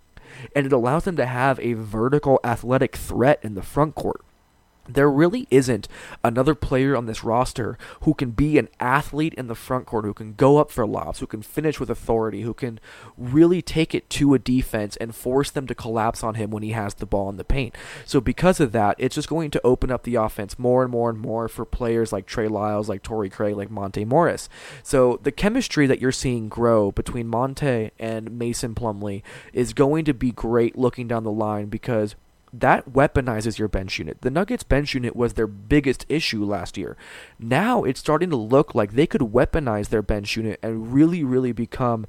and 0.54 0.66
it 0.66 0.72
allows 0.72 1.04
them 1.04 1.16
to 1.16 1.24
have 1.24 1.58
a 1.60 1.72
vertical 1.72 2.38
athletic 2.44 2.94
threat 2.94 3.38
in 3.42 3.54
the 3.54 3.62
front 3.62 3.94
court 3.94 4.22
there 4.88 5.10
really 5.10 5.46
isn't 5.50 5.88
another 6.22 6.54
player 6.54 6.96
on 6.96 7.06
this 7.06 7.24
roster 7.24 7.78
who 8.02 8.14
can 8.14 8.30
be 8.30 8.58
an 8.58 8.68
athlete 8.80 9.34
in 9.34 9.46
the 9.48 9.54
front 9.54 9.86
court, 9.86 10.04
who 10.04 10.14
can 10.14 10.34
go 10.34 10.58
up 10.58 10.70
for 10.70 10.86
lobs, 10.86 11.20
who 11.20 11.26
can 11.26 11.42
finish 11.42 11.80
with 11.80 11.90
authority, 11.90 12.42
who 12.42 12.54
can 12.54 12.80
really 13.16 13.62
take 13.62 13.94
it 13.94 14.08
to 14.10 14.34
a 14.34 14.38
defense 14.38 14.96
and 14.96 15.14
force 15.14 15.50
them 15.50 15.66
to 15.66 15.74
collapse 15.74 16.22
on 16.22 16.34
him 16.34 16.50
when 16.50 16.62
he 16.62 16.72
has 16.72 16.94
the 16.94 17.06
ball 17.06 17.28
in 17.28 17.36
the 17.36 17.44
paint. 17.44 17.74
So 18.04 18.20
because 18.20 18.60
of 18.60 18.72
that, 18.72 18.96
it's 18.98 19.14
just 19.14 19.28
going 19.28 19.50
to 19.52 19.66
open 19.66 19.90
up 19.90 20.04
the 20.04 20.16
offense 20.16 20.58
more 20.58 20.82
and 20.82 20.90
more 20.90 21.10
and 21.10 21.18
more 21.18 21.48
for 21.48 21.64
players 21.64 22.12
like 22.12 22.26
Trey 22.26 22.48
Lyles, 22.48 22.88
like 22.88 23.02
Torrey 23.02 23.30
Craig, 23.30 23.56
like 23.56 23.70
Monte 23.70 24.04
Morris. 24.04 24.48
So 24.82 25.20
the 25.22 25.32
chemistry 25.32 25.86
that 25.86 26.00
you're 26.00 26.12
seeing 26.12 26.48
grow 26.48 26.92
between 26.92 27.26
Monte 27.26 27.90
and 27.98 28.38
Mason 28.38 28.74
Plumlee 28.74 29.22
is 29.52 29.72
going 29.72 30.04
to 30.04 30.14
be 30.14 30.32
great 30.32 30.76
looking 30.76 31.08
down 31.08 31.24
the 31.24 31.30
line 31.30 31.66
because 31.66 32.14
that 32.60 32.90
weaponizes 32.90 33.58
your 33.58 33.68
bench 33.68 33.98
unit. 33.98 34.22
The 34.22 34.30
Nuggets 34.30 34.62
bench 34.62 34.94
unit 34.94 35.14
was 35.14 35.34
their 35.34 35.46
biggest 35.46 36.06
issue 36.08 36.44
last 36.44 36.76
year. 36.76 36.96
Now 37.38 37.84
it's 37.84 38.00
starting 38.00 38.30
to 38.30 38.36
look 38.36 38.74
like 38.74 38.92
they 38.92 39.06
could 39.06 39.20
weaponize 39.20 39.88
their 39.88 40.02
bench 40.02 40.36
unit 40.36 40.58
and 40.62 40.92
really, 40.92 41.24
really 41.24 41.52
become 41.52 42.06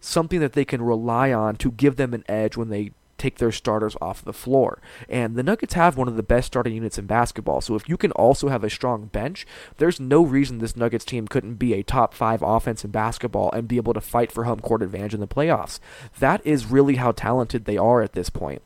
something 0.00 0.40
that 0.40 0.52
they 0.52 0.64
can 0.64 0.82
rely 0.82 1.32
on 1.32 1.56
to 1.56 1.70
give 1.70 1.96
them 1.96 2.14
an 2.14 2.24
edge 2.28 2.56
when 2.56 2.68
they 2.68 2.92
take 3.18 3.38
their 3.38 3.52
starters 3.52 3.96
off 4.00 4.24
the 4.24 4.32
floor. 4.32 4.80
And 5.08 5.34
the 5.34 5.42
Nuggets 5.42 5.74
have 5.74 5.96
one 5.96 6.08
of 6.08 6.16
the 6.16 6.22
best 6.22 6.46
starting 6.46 6.74
units 6.74 6.98
in 6.98 7.06
basketball. 7.06 7.60
So 7.60 7.74
if 7.74 7.88
you 7.88 7.96
can 7.96 8.12
also 8.12 8.48
have 8.48 8.64
a 8.64 8.70
strong 8.70 9.06
bench, 9.06 9.46
there's 9.76 9.98
no 9.98 10.22
reason 10.22 10.58
this 10.58 10.76
Nuggets 10.76 11.04
team 11.04 11.26
couldn't 11.26 11.56
be 11.56 11.74
a 11.74 11.82
top 11.82 12.14
5 12.14 12.42
offense 12.42 12.84
in 12.84 12.92
basketball 12.92 13.50
and 13.52 13.68
be 13.68 13.76
able 13.76 13.94
to 13.94 14.00
fight 14.00 14.30
for 14.30 14.44
home 14.44 14.60
court 14.60 14.82
advantage 14.82 15.14
in 15.14 15.20
the 15.20 15.26
playoffs. 15.26 15.80
That 16.20 16.40
is 16.46 16.66
really 16.66 16.94
how 16.94 17.12
talented 17.12 17.64
they 17.64 17.76
are 17.76 18.00
at 18.00 18.12
this 18.12 18.30
point. 18.30 18.62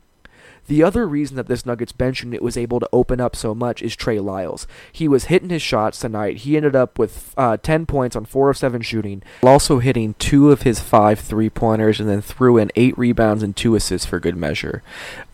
The 0.67 0.83
other 0.83 1.07
reason 1.07 1.35
that 1.35 1.47
this 1.47 1.65
Nuggets 1.65 1.91
bench 1.91 2.23
unit 2.23 2.41
was 2.41 2.57
able 2.57 2.79
to 2.79 2.89
open 2.93 3.19
up 3.19 3.35
so 3.35 3.53
much 3.53 3.81
is 3.81 3.95
Trey 3.95 4.19
Lyles. 4.19 4.65
He 4.91 5.07
was 5.07 5.25
hitting 5.25 5.49
his 5.49 5.61
shots 5.61 5.99
tonight. 5.99 6.37
He 6.37 6.55
ended 6.55 6.75
up 6.75 6.97
with 6.97 7.33
uh, 7.37 7.57
10 7.57 7.85
points 7.85 8.15
on 8.15 8.25
4 8.25 8.51
of 8.51 8.57
7 8.57 8.81
shooting, 8.81 9.23
also 9.41 9.79
hitting 9.79 10.15
2 10.19 10.51
of 10.51 10.61
his 10.61 10.79
5 10.79 11.19
three 11.19 11.49
pointers, 11.49 11.99
and 11.99 12.09
then 12.09 12.21
threw 12.21 12.57
in 12.57 12.71
8 12.75 12.97
rebounds 12.97 13.43
and 13.43 13.55
2 13.55 13.75
assists 13.75 14.07
for 14.07 14.19
good 14.19 14.37
measure. 14.37 14.81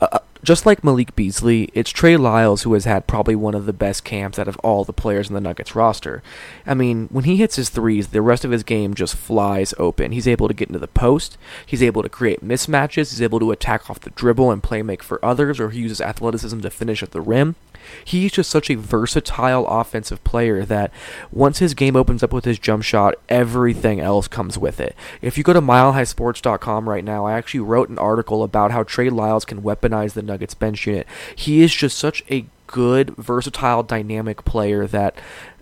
Uh, 0.02 0.20
just 0.44 0.66
like 0.66 0.84
Malik 0.84 1.16
Beasley, 1.16 1.70
it's 1.74 1.90
Trey 1.90 2.16
Lyles 2.16 2.64
who 2.64 2.74
has 2.74 2.86
had 2.86 3.08
probably 3.08 3.36
one 3.36 3.56
of 3.56 3.66
the 3.66 3.74
best 3.74 4.04
camps 4.04 4.40
out 4.40 4.48
of 4.48 4.58
all 4.58 4.84
the 4.84 4.94
players 4.94 5.28
in 5.28 5.36
the 5.36 5.42
Nuggets 5.42 5.76
roster. 5.76 6.24
I 6.66 6.74
mean, 6.74 7.08
when 7.12 7.26
he 7.26 7.38
hits 7.38 7.58
his 7.58 7.70
threes, 7.70 8.08
the 8.08 8.22
rest 8.22 8.46
of 8.46 8.52
his 8.52 8.64
game 8.64 8.94
just 8.94 9.16
flies 9.16 9.74
open. 9.78 10.12
He's 10.12 10.28
able 10.28 10.48
to 10.48 10.54
get 10.54 10.70
into 10.70 10.80
the 10.80 10.88
post, 10.88 11.38
he's 11.66 11.84
able 11.84 12.04
to 12.04 12.10
create 12.10 12.44
mismatches, 12.44 13.12
he's 13.12 13.22
able 13.22 13.40
to 13.40 13.52
attack 13.52 13.90
off 13.90 14.00
the 14.00 14.12
dribble 14.12 14.52
and 14.52 14.64
play 14.64 14.82
make 14.82 15.04
for 15.04 15.24
others, 15.24 15.60
or 15.60 15.72
he 15.72 15.82
uses 15.82 16.02
athleticism 16.02 16.62
to 16.62 16.70
finish 16.70 17.04
at 17.04 17.12
the 17.12 17.22
rim. 17.22 17.56
He's 18.04 18.32
just 18.32 18.50
such 18.50 18.70
a 18.70 18.76
versatile 18.76 19.66
offensive 19.68 20.24
player 20.24 20.66
that 20.66 20.92
once 21.32 21.60
his 21.60 21.74
game 21.74 21.96
opens 21.96 22.24
up 22.24 22.34
with 22.34 22.46
his 22.46 22.60
jump 22.60 22.84
shot, 22.84 23.16
everything 23.28 24.00
else 24.00 24.28
comes 24.28 24.58
with 24.58 24.80
it. 24.80 24.96
If 25.22 25.38
you 25.38 25.44
go 25.44 25.54
to 25.54 25.62
milehighsports.com 25.62 26.90
right 26.90 27.04
now, 27.04 27.26
I 27.26 27.34
actually 27.34 27.62
wrote 27.62 27.90
an 27.90 28.00
article 28.00 28.44
about 28.44 28.72
how 28.72 28.84
Trey 28.84 29.10
Lyles 29.10 29.46
can 29.46 29.62
weaponize 29.62 30.14
the 30.14 30.22
Nuggets 30.22 30.54
bench 30.54 30.86
unit. 30.88 31.08
He 31.36 31.62
is 31.62 31.74
just 31.74 31.98
such 31.98 32.24
a 32.30 32.46
good, 32.68 33.16
versatile, 33.16 33.84
dynamic 33.84 34.46
player 34.46 34.86
that 34.88 35.16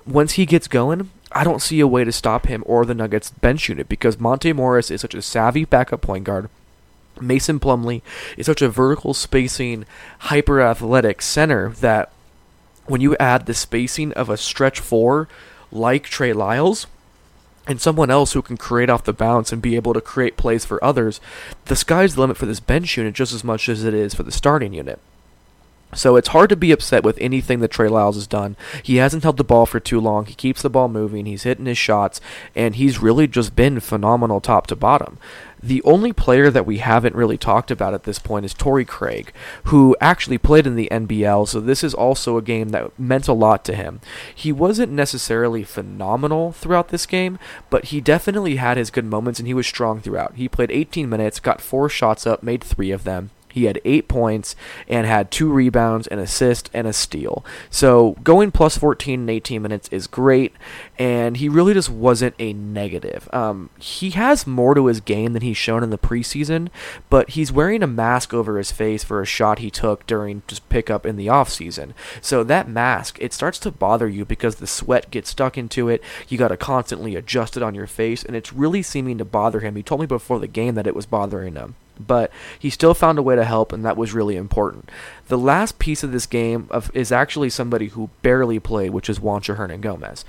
once 0.05 0.33
he 0.33 0.45
gets 0.45 0.67
going, 0.67 1.09
I 1.31 1.43
don't 1.43 1.61
see 1.61 1.79
a 1.79 1.87
way 1.87 2.03
to 2.03 2.11
stop 2.11 2.47
him 2.47 2.63
or 2.65 2.85
the 2.85 2.95
Nuggets 2.95 3.29
bench 3.29 3.69
unit 3.69 3.89
because 3.89 4.19
Monte 4.19 4.53
Morris 4.53 4.89
is 4.89 5.01
such 5.01 5.13
a 5.13 5.21
savvy 5.21 5.65
backup 5.65 6.01
point 6.01 6.23
guard. 6.23 6.49
Mason 7.21 7.59
Plumlee 7.59 8.01
is 8.37 8.45
such 8.45 8.61
a 8.61 8.69
vertical 8.69 9.13
spacing, 9.13 9.85
hyper 10.19 10.61
athletic 10.61 11.21
center 11.21 11.69
that 11.79 12.11
when 12.85 13.01
you 13.01 13.15
add 13.17 13.45
the 13.45 13.53
spacing 13.53 14.13
of 14.13 14.29
a 14.29 14.37
stretch 14.37 14.79
four 14.79 15.27
like 15.71 16.03
Trey 16.03 16.33
Lyles 16.33 16.87
and 17.67 17.81
someone 17.81 18.09
else 18.09 18.33
who 18.33 18.41
can 18.41 18.55
create 18.55 18.89
off 18.89 19.03
the 19.03 19.13
bounce 19.13 19.51
and 19.51 19.61
be 19.61 19.75
able 19.75 19.93
to 19.93 20.01
create 20.01 20.37
plays 20.37 20.63
for 20.63 20.83
others, 20.83 21.19
the 21.65 21.75
sky's 21.75 22.15
the 22.15 22.21
limit 22.21 22.37
for 22.37 22.45
this 22.45 22.61
bench 22.61 22.95
unit 22.97 23.13
just 23.13 23.33
as 23.33 23.43
much 23.43 23.67
as 23.67 23.83
it 23.83 23.93
is 23.93 24.13
for 24.13 24.23
the 24.23 24.31
starting 24.31 24.73
unit. 24.73 24.99
So 25.93 26.17
it's 26.17 26.29
hard 26.29 26.49
to 26.49 26.55
be 26.57 26.71
upset 26.71 27.03
with 27.03 27.17
anything 27.19 27.59
that 27.59 27.71
Trey 27.71 27.87
Lyles 27.87 28.15
has 28.15 28.27
done. 28.27 28.57
He 28.83 28.97
hasn't 28.97 29.23
held 29.23 29.37
the 29.37 29.43
ball 29.43 29.65
for 29.65 29.79
too 29.79 30.01
long. 30.01 30.25
He 30.25 30.33
keeps 30.33 30.61
the 30.61 30.69
ball 30.69 30.89
moving. 30.89 31.25
He's 31.25 31.43
hitting 31.43 31.65
his 31.65 31.77
shots, 31.77 32.19
and 32.55 32.75
he's 32.75 33.01
really 33.01 33.25
just 33.25 33.55
been 33.55 33.79
phenomenal 33.79 34.41
top 34.41 34.67
to 34.67 34.75
bottom. 34.75 35.17
The 35.63 35.81
only 35.83 36.13
player 36.13 36.51
that 36.51 36.67
we 36.67 36.77
haven't 36.77 37.15
really 37.15 37.37
talked 37.37 37.71
about 37.71 37.93
at 37.93 38.03
this 38.03 38.19
point 38.19 38.45
is 38.45 38.53
Torrey 38.53 38.85
Craig, 38.85 39.31
who 39.65 39.95
actually 39.99 40.37
played 40.37 40.67
in 40.67 40.75
the 40.75 40.89
NBL, 40.91 41.47
so 41.47 41.59
this 41.59 41.83
is 41.83 41.93
also 41.95 42.37
a 42.37 42.43
game 42.43 42.69
that 42.69 42.97
meant 42.99 43.27
a 43.27 43.33
lot 43.33 43.65
to 43.65 43.75
him. 43.75 43.99
He 44.35 44.51
wasn't 44.51 44.91
necessarily 44.91 45.63
phenomenal 45.63 46.51
throughout 46.51 46.89
this 46.89 47.05
game, 47.05 47.39
but 47.69 47.85
he 47.85 48.01
definitely 48.01 48.57
had 48.57 48.77
his 48.77 48.91
good 48.91 49.05
moments 49.05 49.39
and 49.39 49.47
he 49.47 49.53
was 49.55 49.65
strong 49.65 49.99
throughout. 49.99 50.35
He 50.35 50.47
played 50.47 50.69
18 50.69 51.09
minutes, 51.09 51.39
got 51.39 51.61
four 51.61 51.89
shots 51.89 52.27
up, 52.27 52.43
made 52.43 52.63
three 52.63 52.91
of 52.91 53.03
them. 53.03 53.31
He 53.51 53.65
had 53.65 53.81
eight 53.85 54.07
points 54.07 54.55
and 54.87 55.07
had 55.07 55.31
two 55.31 55.51
rebounds, 55.51 56.07
an 56.07 56.19
assist, 56.19 56.69
and 56.73 56.85
a 56.85 56.93
steal. 56.93 57.43
So 57.69 58.15
going 58.23 58.51
plus 58.51 58.77
14 58.77 59.21
in 59.21 59.29
18 59.29 59.61
minutes 59.61 59.89
is 59.89 60.05
great, 60.05 60.53
and 60.99 61.37
he 61.37 61.49
really 61.49 61.73
just 61.73 61.89
wasn't 61.89 62.35
a 62.37 62.53
negative. 62.53 63.27
Um, 63.33 63.69
he 63.79 64.11
has 64.11 64.45
more 64.45 64.75
to 64.75 64.85
his 64.85 64.99
game 65.01 65.33
than 65.33 65.41
he's 65.41 65.57
shown 65.57 65.83
in 65.83 65.89
the 65.89 65.97
preseason, 65.97 66.69
but 67.09 67.31
he's 67.31 67.51
wearing 67.51 67.81
a 67.81 67.87
mask 67.87 68.33
over 68.33 68.57
his 68.57 68.71
face 68.71 69.03
for 69.03 69.21
a 69.21 69.25
shot 69.25 69.59
he 69.59 69.71
took 69.71 70.05
during 70.05 70.43
just 70.47 70.67
pickup 70.69 71.05
in 71.05 71.15
the 71.15 71.27
offseason. 71.27 71.93
So 72.21 72.43
that 72.43 72.69
mask, 72.69 73.17
it 73.19 73.33
starts 73.33 73.59
to 73.59 73.71
bother 73.71 74.07
you 74.07 74.25
because 74.25 74.55
the 74.55 74.67
sweat 74.67 75.09
gets 75.09 75.31
stuck 75.31 75.57
into 75.57 75.89
it. 75.89 76.03
You 76.27 76.37
got 76.37 76.49
to 76.49 76.57
constantly 76.57 77.15
adjust 77.15 77.57
it 77.57 77.63
on 77.63 77.75
your 77.75 77.87
face, 77.87 78.23
and 78.23 78.35
it's 78.35 78.53
really 78.53 78.83
seeming 78.83 79.17
to 79.17 79.25
bother 79.25 79.61
him. 79.61 79.75
He 79.75 79.83
told 79.83 80.01
me 80.01 80.07
before 80.07 80.39
the 80.39 80.47
game 80.47 80.75
that 80.75 80.87
it 80.87 80.95
was 80.95 81.05
bothering 81.05 81.55
him 81.55 81.75
but 81.99 82.31
he 82.57 82.69
still 82.69 82.93
found 82.93 83.17
a 83.17 83.23
way 83.23 83.35
to 83.35 83.45
help, 83.45 83.71
and 83.71 83.85
that 83.85 83.97
was 83.97 84.13
really 84.13 84.35
important. 84.35 84.89
The 85.27 85.37
last 85.37 85.79
piece 85.79 86.03
of 86.03 86.11
this 86.11 86.25
game 86.25 86.67
of, 86.69 86.89
is 86.93 87.11
actually 87.11 87.49
somebody 87.49 87.87
who 87.87 88.09
barely 88.21 88.59
played, 88.59 88.91
which 88.91 89.09
is 89.09 89.19
Juancho 89.19 89.57
Hernangomez. 89.57 90.23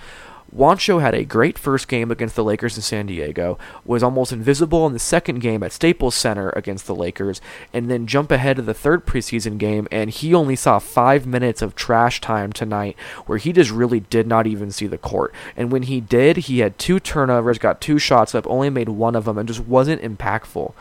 Juancho 0.55 1.01
had 1.03 1.15
a 1.15 1.25
great 1.25 1.59
first 1.59 1.89
game 1.89 2.11
against 2.11 2.35
the 2.35 2.45
Lakers 2.45 2.77
in 2.77 2.83
San 2.83 3.07
Diego, 3.07 3.59
was 3.85 4.03
almost 4.03 4.33
invisible 4.33 4.87
in 4.87 4.95
the 4.95 4.99
second 4.99 5.41
game 5.41 5.63
at 5.63 5.73
Staples 5.73 6.15
Center 6.15 6.51
against 6.51 6.87
the 6.87 6.95
Lakers, 6.95 7.43
and 7.73 7.91
then 7.91 8.07
jump 8.07 8.31
ahead 8.31 8.57
to 8.57 8.63
the 8.63 8.73
third 8.73 9.05
preseason 9.05 9.59
game, 9.59 9.87
and 9.93 10.09
he 10.09 10.35
only 10.35 10.57
saw 10.57 10.79
five 10.79 11.27
minutes 11.27 11.61
of 11.61 11.75
trash 11.75 12.21
time 12.23 12.51
tonight 12.51 12.97
where 13.27 13.39
he 13.39 13.53
just 13.53 13.71
really 13.71 14.01
did 14.01 14.27
not 14.27 14.47
even 14.47 14.71
see 14.71 14.87
the 14.87 14.97
court. 14.97 15.35
And 15.55 15.71
when 15.71 15.83
he 15.83 16.01
did, 16.01 16.39
he 16.39 16.61
had 16.61 16.79
two 16.79 16.99
turnovers, 16.99 17.59
got 17.59 17.83
two 17.83 17.99
shots 17.99 18.35
up, 18.35 18.47
only 18.47 18.71
made 18.71 18.89
one 18.89 19.15
of 19.15 19.27
them, 19.27 19.37
and 19.37 19.47
just 19.47 19.67
wasn't 19.67 20.01
impactful 20.01 20.73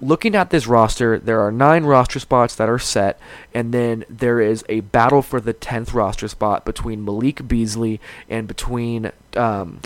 looking 0.00 0.34
at 0.34 0.50
this 0.50 0.66
roster, 0.66 1.18
there 1.18 1.40
are 1.40 1.52
nine 1.52 1.84
roster 1.84 2.18
spots 2.18 2.54
that 2.56 2.68
are 2.68 2.78
set, 2.78 3.18
and 3.54 3.72
then 3.72 4.04
there 4.08 4.40
is 4.40 4.64
a 4.68 4.80
battle 4.80 5.22
for 5.22 5.40
the 5.40 5.52
tenth 5.52 5.92
roster 5.92 6.28
spot 6.28 6.64
between 6.64 7.04
Malik 7.04 7.46
Beasley 7.46 8.00
and 8.28 8.46
between 8.46 9.12
um, 9.36 9.80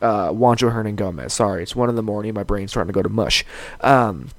uh, 0.00 0.30
Juancho 0.30 0.72
Hernangomez. 0.72 1.30
Sorry, 1.30 1.62
it's 1.62 1.76
one 1.76 1.88
in 1.88 1.96
the 1.96 2.02
morning. 2.02 2.34
My 2.34 2.42
brain's 2.42 2.70
starting 2.70 2.92
to 2.92 2.94
go 2.94 3.02
to 3.02 3.08
mush. 3.08 3.44
Um, 3.80 4.30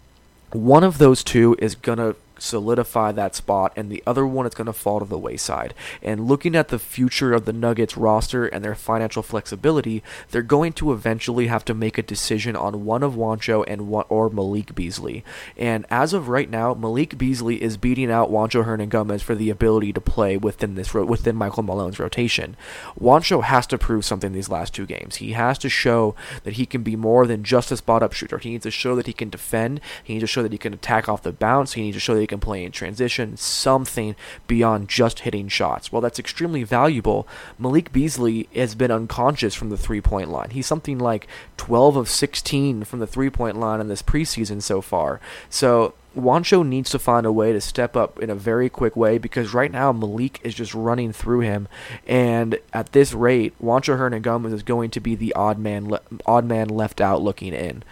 one 0.51 0.83
of 0.83 0.97
those 0.97 1.23
two 1.23 1.55
is 1.59 1.75
gonna 1.75 2.15
solidify 2.39 3.11
that 3.13 3.35
spot, 3.35 3.73
and 3.75 3.89
the 3.89 4.03
other 4.05 4.25
one 4.25 4.45
is 4.45 4.53
going 4.53 4.67
to 4.67 4.73
fall 4.73 4.99
to 4.99 5.05
the 5.05 5.17
wayside. 5.17 5.73
And 6.01 6.27
looking 6.27 6.55
at 6.55 6.69
the 6.69 6.79
future 6.79 7.33
of 7.33 7.45
the 7.45 7.53
Nuggets 7.53 7.97
roster 7.97 8.45
and 8.45 8.63
their 8.63 8.75
financial 8.75 9.23
flexibility, 9.23 10.03
they're 10.29 10.41
going 10.41 10.73
to 10.73 10.91
eventually 10.91 11.47
have 11.47 11.65
to 11.65 11.73
make 11.73 11.97
a 11.97 12.03
decision 12.03 12.55
on 12.55 12.85
one 12.85 13.03
of 13.03 13.13
Juancho 13.13 13.63
and 13.67 13.87
one 13.87 14.05
or 14.09 14.29
Malik 14.29 14.75
Beasley. 14.75 15.23
And 15.55 15.85
as 15.89 16.13
of 16.13 16.29
right 16.29 16.49
now, 16.49 16.73
Malik 16.73 17.17
Beasley 17.17 17.61
is 17.61 17.77
beating 17.77 18.11
out 18.11 18.31
Juancho 18.31 18.65
Hernangomez 18.65 19.21
for 19.21 19.35
the 19.35 19.49
ability 19.49 19.93
to 19.93 20.01
play 20.01 20.37
within 20.37 20.75
this 20.75 20.93
within 20.93 21.35
Michael 21.35 21.63
Malone's 21.63 21.99
rotation. 21.99 22.55
Juancho 22.99 23.43
has 23.43 23.67
to 23.67 23.77
prove 23.77 24.05
something 24.05 24.31
these 24.31 24.49
last 24.49 24.73
two 24.73 24.85
games. 24.85 25.17
He 25.17 25.33
has 25.33 25.57
to 25.59 25.69
show 25.69 26.15
that 26.43 26.53
he 26.53 26.65
can 26.65 26.83
be 26.83 26.95
more 26.95 27.27
than 27.27 27.43
just 27.43 27.71
a 27.71 27.77
spot 27.77 28.03
up 28.03 28.13
shooter. 28.13 28.37
He 28.37 28.51
needs 28.51 28.63
to 28.63 28.71
show 28.71 28.95
that 28.95 29.07
he 29.07 29.13
can 29.13 29.29
defend. 29.29 29.81
He 30.03 30.13
needs 30.13 30.23
to 30.23 30.27
show 30.27 30.43
that 30.43 30.51
he 30.51 30.57
can 30.57 30.73
attack 30.73 31.09
off 31.09 31.23
the 31.23 31.31
bounce. 31.31 31.73
He 31.73 31.81
needs 31.81 31.95
to 31.95 32.01
show 32.01 32.15
that 32.15 32.26
can 32.27 32.39
play 32.39 32.63
in 32.63 32.71
transition, 32.71 33.37
something 33.37 34.15
beyond 34.47 34.89
just 34.89 35.19
hitting 35.19 35.47
shots. 35.47 35.91
While 35.91 36.01
that's 36.01 36.19
extremely 36.19 36.63
valuable, 36.63 37.27
Malik 37.57 37.91
Beasley 37.91 38.47
has 38.55 38.75
been 38.75 38.91
unconscious 38.91 39.55
from 39.55 39.69
the 39.69 39.77
three 39.77 40.01
point 40.01 40.29
line. 40.29 40.51
He's 40.51 40.67
something 40.67 40.99
like 40.99 41.27
12 41.57 41.95
of 41.95 42.09
16 42.09 42.83
from 42.83 42.99
the 42.99 43.07
three 43.07 43.29
point 43.29 43.57
line 43.57 43.81
in 43.81 43.87
this 43.87 44.01
preseason 44.01 44.61
so 44.61 44.81
far. 44.81 45.19
So 45.49 45.93
Juancho 46.17 46.65
needs 46.65 46.89
to 46.89 46.99
find 46.99 47.25
a 47.25 47.31
way 47.31 47.53
to 47.53 47.61
step 47.61 47.95
up 47.95 48.19
in 48.19 48.29
a 48.29 48.35
very 48.35 48.69
quick 48.69 48.95
way 48.95 49.17
because 49.17 49.53
right 49.53 49.71
now 49.71 49.91
Malik 49.91 50.39
is 50.43 50.55
just 50.55 50.73
running 50.73 51.13
through 51.13 51.41
him, 51.41 51.67
and 52.07 52.59
at 52.73 52.91
this 52.91 53.13
rate, 53.13 53.53
Juancho 53.61 53.97
Hernangomez 53.97 54.53
is 54.53 54.63
going 54.63 54.89
to 54.91 54.99
be 54.99 55.15
the 55.15 55.33
odd 55.33 55.59
man, 55.59 55.89
le- 55.89 56.01
odd 56.25 56.45
man 56.45 56.69
left 56.69 56.99
out 56.99 57.21
looking 57.21 57.53
in. 57.53 57.83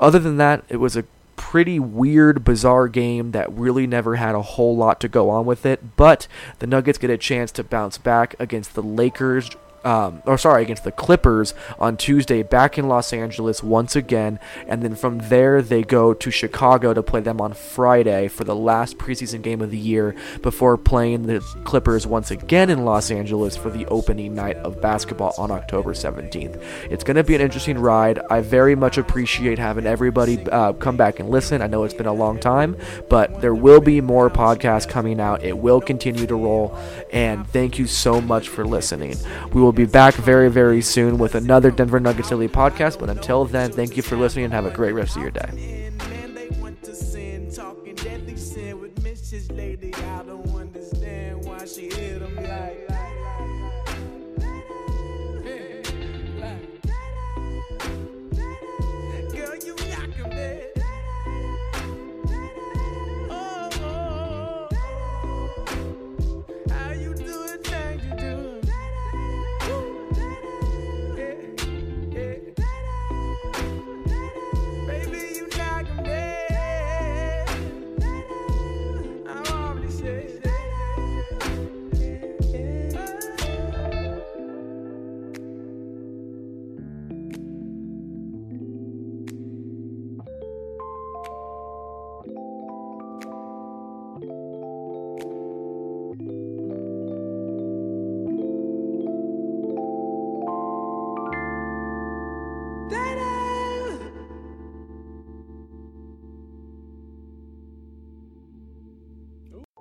Other 0.00 0.18
than 0.18 0.38
that, 0.38 0.64
it 0.68 0.78
was 0.78 0.96
a 0.96 1.04
pretty 1.40 1.80
weird, 1.80 2.44
bizarre 2.44 2.86
game 2.86 3.30
that 3.30 3.50
really 3.50 3.86
never 3.86 4.16
had 4.16 4.34
a 4.34 4.42
whole 4.42 4.76
lot 4.76 5.00
to 5.00 5.08
go 5.08 5.30
on 5.30 5.46
with 5.46 5.64
it. 5.64 5.96
But 5.96 6.28
the 6.58 6.66
Nuggets 6.66 6.98
get 6.98 7.08
a 7.08 7.16
chance 7.16 7.50
to 7.52 7.64
bounce 7.64 7.96
back 7.96 8.36
against 8.38 8.74
the 8.74 8.82
Lakers 8.82 9.50
um, 9.84 10.22
or 10.26 10.38
sorry, 10.38 10.62
against 10.62 10.84
the 10.84 10.92
Clippers 10.92 11.54
on 11.78 11.96
Tuesday 11.96 12.42
back 12.42 12.78
in 12.78 12.88
Los 12.88 13.12
Angeles 13.12 13.62
once 13.62 13.96
again. 13.96 14.38
And 14.66 14.82
then 14.82 14.94
from 14.94 15.18
there, 15.18 15.62
they 15.62 15.82
go 15.82 16.14
to 16.14 16.30
Chicago 16.30 16.94
to 16.94 17.02
play 17.02 17.20
them 17.20 17.40
on 17.40 17.52
Friday 17.54 18.28
for 18.28 18.44
the 18.44 18.54
last 18.54 18.98
preseason 18.98 19.42
game 19.42 19.60
of 19.60 19.70
the 19.70 19.78
year 19.78 20.14
before 20.42 20.76
playing 20.76 21.26
the 21.26 21.40
Clippers 21.64 22.06
once 22.06 22.30
again 22.30 22.70
in 22.70 22.84
Los 22.84 23.10
Angeles 23.10 23.56
for 23.56 23.70
the 23.70 23.86
opening 23.86 24.34
night 24.34 24.56
of 24.58 24.80
basketball 24.80 25.34
on 25.38 25.50
October 25.50 25.92
17th. 25.92 26.62
It's 26.90 27.04
going 27.04 27.16
to 27.16 27.24
be 27.24 27.34
an 27.34 27.40
interesting 27.40 27.78
ride. 27.78 28.18
I 28.30 28.40
very 28.40 28.74
much 28.74 28.98
appreciate 28.98 29.58
having 29.58 29.86
everybody 29.86 30.38
uh, 30.50 30.72
come 30.74 30.96
back 30.96 31.20
and 31.20 31.30
listen. 31.30 31.62
I 31.62 31.66
know 31.66 31.84
it's 31.84 31.94
been 31.94 32.06
a 32.06 32.12
long 32.12 32.38
time, 32.38 32.76
but 33.08 33.40
there 33.40 33.54
will 33.54 33.80
be 33.80 34.00
more 34.00 34.30
podcasts 34.30 34.88
coming 34.88 35.20
out. 35.20 35.42
It 35.42 35.56
will 35.56 35.80
continue 35.80 36.26
to 36.26 36.34
roll. 36.34 36.76
And 37.12 37.46
thank 37.48 37.78
you 37.78 37.86
so 37.86 38.20
much 38.20 38.48
for 38.48 38.64
listening. 38.64 39.16
We 39.52 39.60
will 39.60 39.69
will 39.70 39.86
be 39.86 39.86
back 39.86 40.14
very, 40.14 40.50
very 40.50 40.82
soon 40.82 41.16
with 41.16 41.36
another 41.36 41.70
Denver 41.70 42.00
Nuggets 42.00 42.28
Daily 42.28 42.48
podcast. 42.48 42.98
But 42.98 43.08
until 43.08 43.44
then, 43.44 43.70
thank 43.70 43.96
you 43.96 44.02
for 44.02 44.16
listening 44.16 44.46
and 44.46 44.52
have 44.52 44.66
a 44.66 44.70
great 44.70 44.92
rest 44.92 45.14
of 45.14 45.22
your 45.22 45.30
day. 45.30 45.89